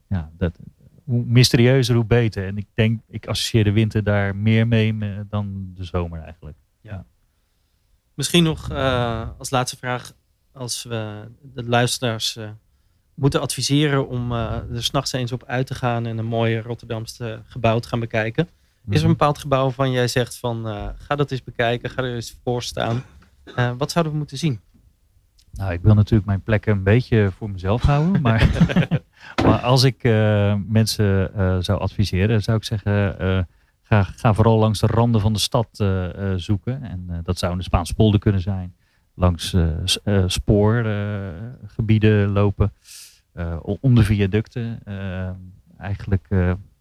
[0.08, 0.60] ja, dat,
[1.04, 2.48] hoe mysterieuzer, hoe beter.
[2.48, 6.58] En ik denk, ik associeer de winter daar meer mee me- dan de zomer eigenlijk.
[8.16, 10.13] Misschien nog eh, als laatste vraag.
[10.53, 12.49] Als we de luisteraars eh,
[13.13, 17.41] moeten adviseren om eh er s'nachts eens op uit te gaan en een mooie Rotterdamse
[17.47, 18.49] gebouw te gaan bekijken.
[18.89, 20.66] Is er een bepaald gebouw waarvan jij zegt van
[20.97, 23.03] ga dat eens bekijken, ga er eens voor staan.
[23.78, 24.59] Wat zouden we moeten zien?
[25.51, 28.22] Nou, ik wil natuurlijk mijn plekken een beetje voor mezelf houden.
[28.22, 28.49] Maar,
[29.45, 30.03] maar als ik
[30.68, 31.32] mensen
[31.63, 33.47] zou adviseren, zou ik zeggen:
[33.88, 36.84] ga, ga vooral langs de randen van de stad eh, eh, zoeken.
[36.84, 38.76] En eh, dat zou in de Spaanse polder kunnen zijn.
[39.14, 39.56] Langs
[40.26, 42.74] spoorgebieden lopen.
[43.62, 44.80] om de viaducten.
[45.78, 46.28] eigenlijk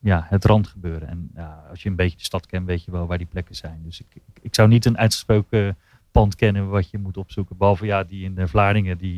[0.01, 1.09] ja, het randgebeuren.
[1.09, 1.31] En
[1.71, 3.81] als je een beetje de stad kent, weet je wel waar die plekken zijn.
[3.85, 5.77] Dus ik, ik, zou niet een uitgesproken
[6.11, 7.57] pand kennen wat je moet opzoeken.
[7.57, 9.17] Behalve ja, die in de Vlaardingen, die,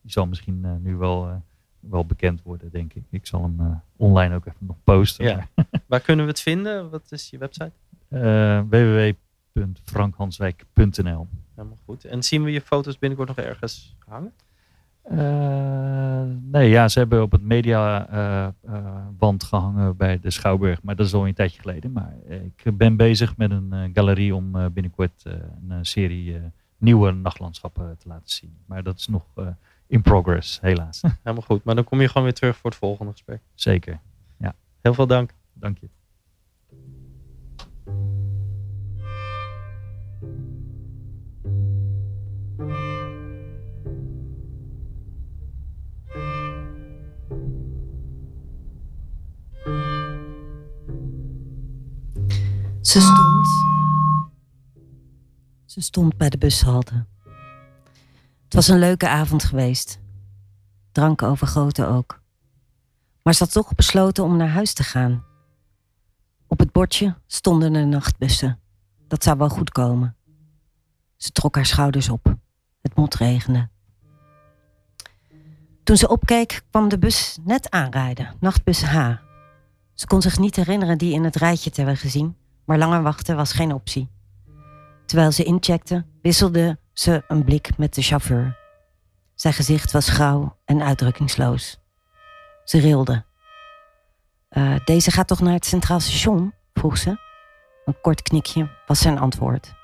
[0.00, 1.42] die zal misschien nu wel,
[1.90, 3.02] wel bekend worden, denk ik.
[3.10, 3.66] Ik zal hem eh,
[3.96, 5.24] online ook even nog posten.
[5.24, 5.48] Ja.
[5.86, 6.90] Waar kunnen we het vinden?
[6.90, 7.72] Wat is je website?
[8.08, 12.04] Eh, www.frankhanswijk.nl Helemaal goed.
[12.04, 14.32] En zien we je foto's binnenkort nog ergens hangen?
[15.02, 20.82] Eh, nee, ja, ze hebben op het mediawand gehangen bij de Schouwburg.
[20.82, 21.92] Maar dat is al een tijdje geleden.
[21.92, 25.24] Maar ik ben bezig met een galerie om binnenkort
[25.68, 26.40] een serie
[26.78, 28.56] nieuwe nachtlandschappen te laten zien.
[28.66, 29.24] Maar dat is nog
[29.94, 31.02] in progress, helaas.
[31.22, 31.64] Helemaal goed.
[31.64, 33.40] Maar dan kom je gewoon weer terug voor het volgende gesprek.
[33.54, 34.00] Zeker.
[34.84, 35.34] Heel veel dank.
[35.52, 35.88] Dank je.
[52.80, 53.46] Ze stond.
[55.64, 57.06] Ze stond bij de bushalte.
[58.54, 59.98] Het was een leuke avond geweest.
[60.92, 62.20] Drank overgoten ook.
[63.22, 65.24] Maar ze had toch besloten om naar huis te gaan.
[66.46, 68.60] Op het bordje stonden de nachtbussen.
[69.08, 70.16] Dat zou wel goed komen.
[71.16, 72.36] Ze trok haar schouders op.
[72.80, 73.68] Het motregende.
[75.82, 78.34] Toen ze opkeek, kwam de bus net aanrijden.
[78.40, 79.16] Nachtbus H.
[79.94, 83.36] Ze kon zich niet herinneren die in het rijtje te hebben gezien, maar langer wachten
[83.36, 84.10] was geen optie.
[85.06, 88.56] Terwijl ze incheckte, wisselde ze een blik met de chauffeur.
[89.34, 91.78] Zijn gezicht was grauw en uitdrukkingsloos.
[92.64, 93.24] Ze rilde.
[94.48, 96.54] "Eh, deze gaat toch naar het Centraal Station?
[96.72, 97.18] vroeg ze.
[97.84, 99.74] Een kort knikje was zijn antwoord.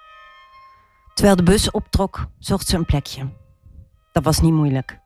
[1.14, 3.28] Terwijl de bus optrok, zocht ze een plekje.
[4.12, 5.00] Dat was niet moeilijk.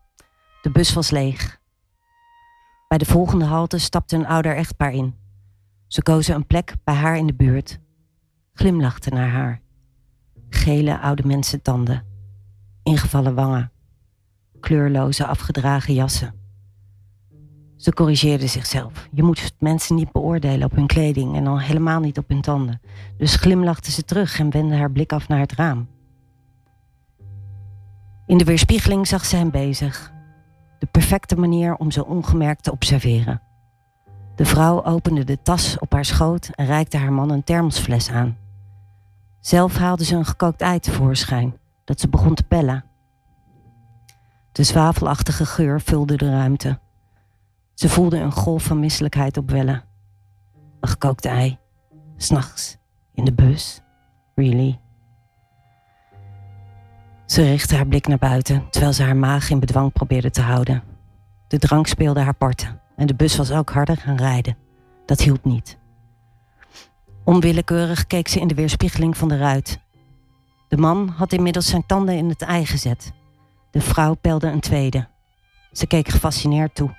[0.62, 1.60] De bus was leeg.
[2.88, 5.18] Bij de volgende halte stapte een ouder echtpaar in.
[5.86, 7.78] Ze kozen een plek bij haar in de buurt.
[8.52, 9.63] Glimlachten naar haar.
[10.54, 12.04] Gele oude mensentanden.
[12.82, 13.72] Ingevallen wangen.
[14.60, 16.34] Kleurloze afgedragen jassen.
[17.76, 19.08] Ze corrigeerde zichzelf.
[19.12, 22.80] Je moet mensen niet beoordelen op hun kleding en al helemaal niet op hun tanden.
[23.16, 25.88] Dus glimlachte ze terug en wendde haar blik af naar het raam.
[28.26, 30.12] In de weerspiegeling zag ze hem bezig.
[30.78, 33.42] De perfecte manier om ze ongemerkt te observeren.
[34.36, 38.36] De vrouw opende de tas op haar schoot en reikte haar man een thermosfles aan.
[39.44, 42.84] Zelf haalde ze een gekookt ei tevoorschijn, dat ze begon te pellen.
[44.52, 46.78] De zwavelachtige geur vulde de ruimte.
[47.74, 49.84] Ze voelde een golf van misselijkheid opwellen.
[50.80, 51.58] Een gekookt ei.
[52.16, 52.76] S'nachts.
[53.14, 53.80] In de bus.
[54.34, 54.80] Really?
[57.26, 60.82] Ze richtte haar blik naar buiten, terwijl ze haar maag in bedwang probeerde te houden.
[61.48, 64.56] De drank speelde haar parten en de bus was ook harder gaan rijden.
[65.06, 65.78] Dat hielp niet.
[67.24, 69.78] Onwillekeurig keek ze in de weerspiegeling van de ruit.
[70.68, 73.12] De man had inmiddels zijn tanden in het ei gezet.
[73.70, 75.08] De vrouw pelde een tweede.
[75.72, 76.96] Ze keek gefascineerd toe.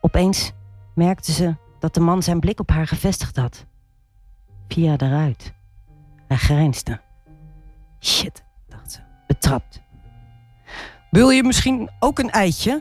[0.00, 0.52] Opeens
[0.94, 3.66] merkte ze dat de man zijn blik op haar gevestigd had.
[4.68, 5.52] Via de ruit.
[6.28, 7.00] Hij grijnsde.
[8.00, 9.80] Shit, dacht ze, betrapt.
[11.10, 12.80] Wil je misschien ook een eitje?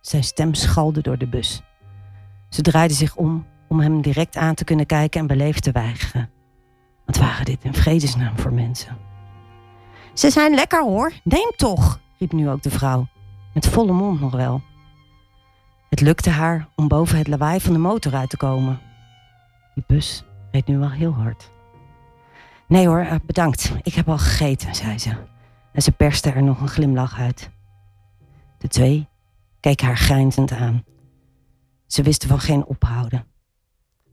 [0.00, 1.62] Zijn stem schalde door de bus.
[2.48, 6.30] Ze draaide zich om om hem direct aan te kunnen kijken en beleefd te weigeren.
[7.06, 8.96] Wat waren dit in vredesnaam voor mensen?
[10.14, 13.08] Ze zijn lekker hoor, neem toch, riep nu ook de vrouw,
[13.54, 14.62] met volle mond nog wel.
[15.90, 18.80] Het lukte haar om boven het lawaai van de motor uit te komen.
[19.74, 21.50] Die bus reed nu wel heel hard.
[22.68, 23.72] Nee hoor, eh, bedankt.
[23.82, 25.10] Ik heb al gegeten, zei ze.
[25.72, 27.50] En ze perste er nog een glimlach uit.
[28.58, 29.08] De twee
[29.60, 30.84] keken haar grijnzend aan.
[31.86, 33.26] Ze wisten van geen ophouden.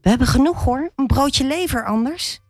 [0.02, 2.40] We hebben genoeg hoor, een broodje lever anders.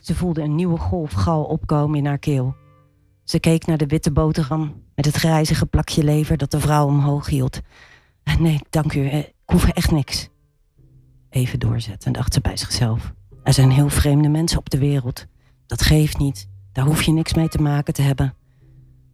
[0.00, 2.56] Ze voelde een nieuwe golf gal opkomen in haar keel.
[3.24, 7.26] Ze keek naar de witte boterham met het grijzige plakje lever dat de vrouw omhoog
[7.26, 7.60] hield.
[8.22, 10.28] Eh, Nee, dank u, eh, ik hoef echt niks.
[11.30, 13.12] Even doorzetten, dacht ze bij zichzelf.
[13.42, 15.26] Er zijn heel vreemde mensen op de wereld.
[15.66, 18.34] Dat geeft niet, daar hoef je niks mee te maken te hebben.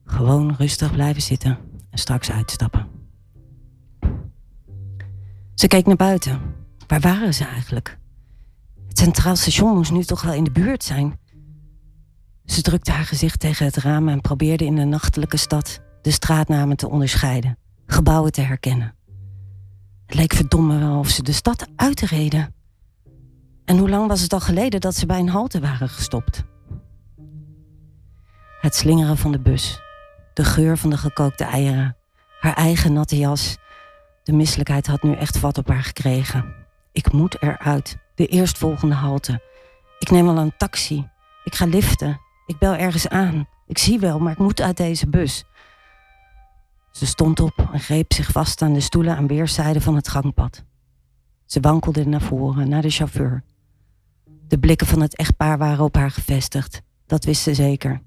[0.04, 1.58] Gewoon rustig blijven zitten
[1.90, 2.86] en straks uitstappen.
[5.54, 6.40] Ze keek naar buiten.
[6.93, 7.99] Waar waren ze eigenlijk?
[8.88, 11.18] Het Centraal Station moest nu toch wel in de buurt zijn.
[12.45, 16.76] Ze drukte haar gezicht tegen het raam en probeerde in de nachtelijke stad de straatnamen
[16.76, 18.95] te onderscheiden, gebouwen te herkennen.
[20.07, 22.55] Het leek verdomme of ze de stad uitreden.
[23.64, 26.45] En hoe lang was het al geleden dat ze bij een halte waren gestopt?
[28.61, 29.80] Het slingeren van de bus,
[30.34, 31.97] de geur van de gekookte eieren,
[32.40, 33.57] haar eigen natte jas.
[34.22, 36.61] De misselijkheid had nu echt vat op haar gekregen.
[36.93, 39.43] Ik moet eruit, de eerstvolgende halte.
[39.99, 41.09] Ik neem al een taxi.
[41.45, 42.20] Ik ga liften.
[42.47, 43.49] Ik bel ergens aan.
[43.66, 45.45] Ik zie wel, maar ik moet uit deze bus.
[46.90, 50.64] Ze stond op en greep zich vast aan de stoelen aan weerszijden van het gangpad.
[51.47, 53.43] Ze wankelde naar voren, naar de chauffeur.
[54.49, 56.82] De blikken van het echtpaar waren op haar gevestigd.
[57.07, 58.03] dat wist ze zeker.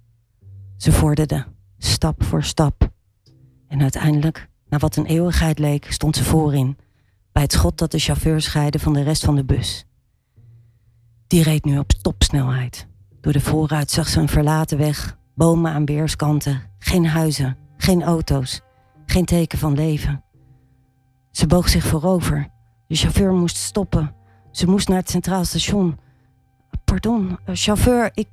[0.78, 1.46] Ze vorderde,
[1.78, 2.90] stap voor stap.
[3.68, 6.78] En uiteindelijk, na wat een eeuwigheid leek, stond ze voorin,
[7.36, 9.86] bij het schot dat de chauffeur scheidde van de rest van de bus.
[11.28, 12.88] Die reed nu op topsnelheid.
[13.22, 18.62] Door de voorruit zag ze een verlaten weg, bomen aan weerskanten, geen huizen, geen auto's,
[19.06, 20.24] geen teken van leven.
[21.32, 22.50] Ze boog zich voorover.
[22.88, 24.16] De chauffeur moest stoppen.
[24.52, 26.00] Ze moest naar het centraal station.
[26.86, 28.28] Pardon, eh, chauffeur, ik.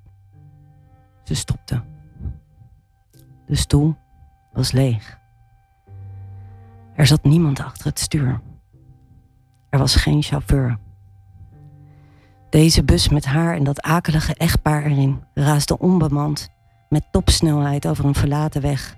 [1.25, 1.83] Ze stopte.
[3.47, 3.97] De stoel
[4.53, 5.19] was leeg.
[6.95, 8.41] Er zat niemand achter het stuur.
[9.73, 10.79] Er was geen chauffeur.
[12.51, 16.49] Deze bus met haar en dat akelige echtpaar erin raasde onbemand
[16.89, 18.97] met topsnelheid over een verlaten weg.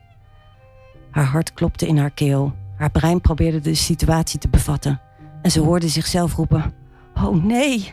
[1.10, 2.52] Haar hart klopte in haar keel.
[2.76, 5.00] Haar brein probeerde de situatie te bevatten.
[5.42, 6.74] En ze hoorde zichzelf roepen:
[7.14, 7.92] Oh nee!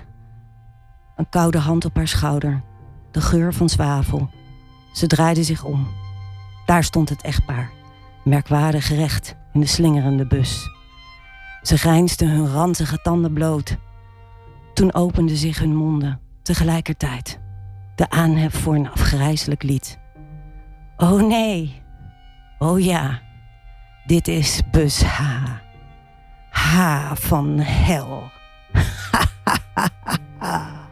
[1.16, 2.62] Een koude hand op haar schouder.
[3.12, 4.30] De geur van zwavel.
[4.94, 5.88] Ze draaide zich om.
[6.66, 7.72] Daar stond het echtpaar.
[8.24, 10.81] Merkwaardig recht in de slingerende bus.
[11.62, 13.78] Ze grijnsden hun ranzige tanden bloot.
[14.74, 17.40] Toen openden zich hun monden tegelijkertijd.
[17.96, 20.00] De aanhef voor een afgrijzelijk lied.
[20.98, 21.84] Oh nee!
[22.60, 23.20] Oh ja!
[24.06, 25.44] Dit is bus H.
[26.50, 28.24] H van hel.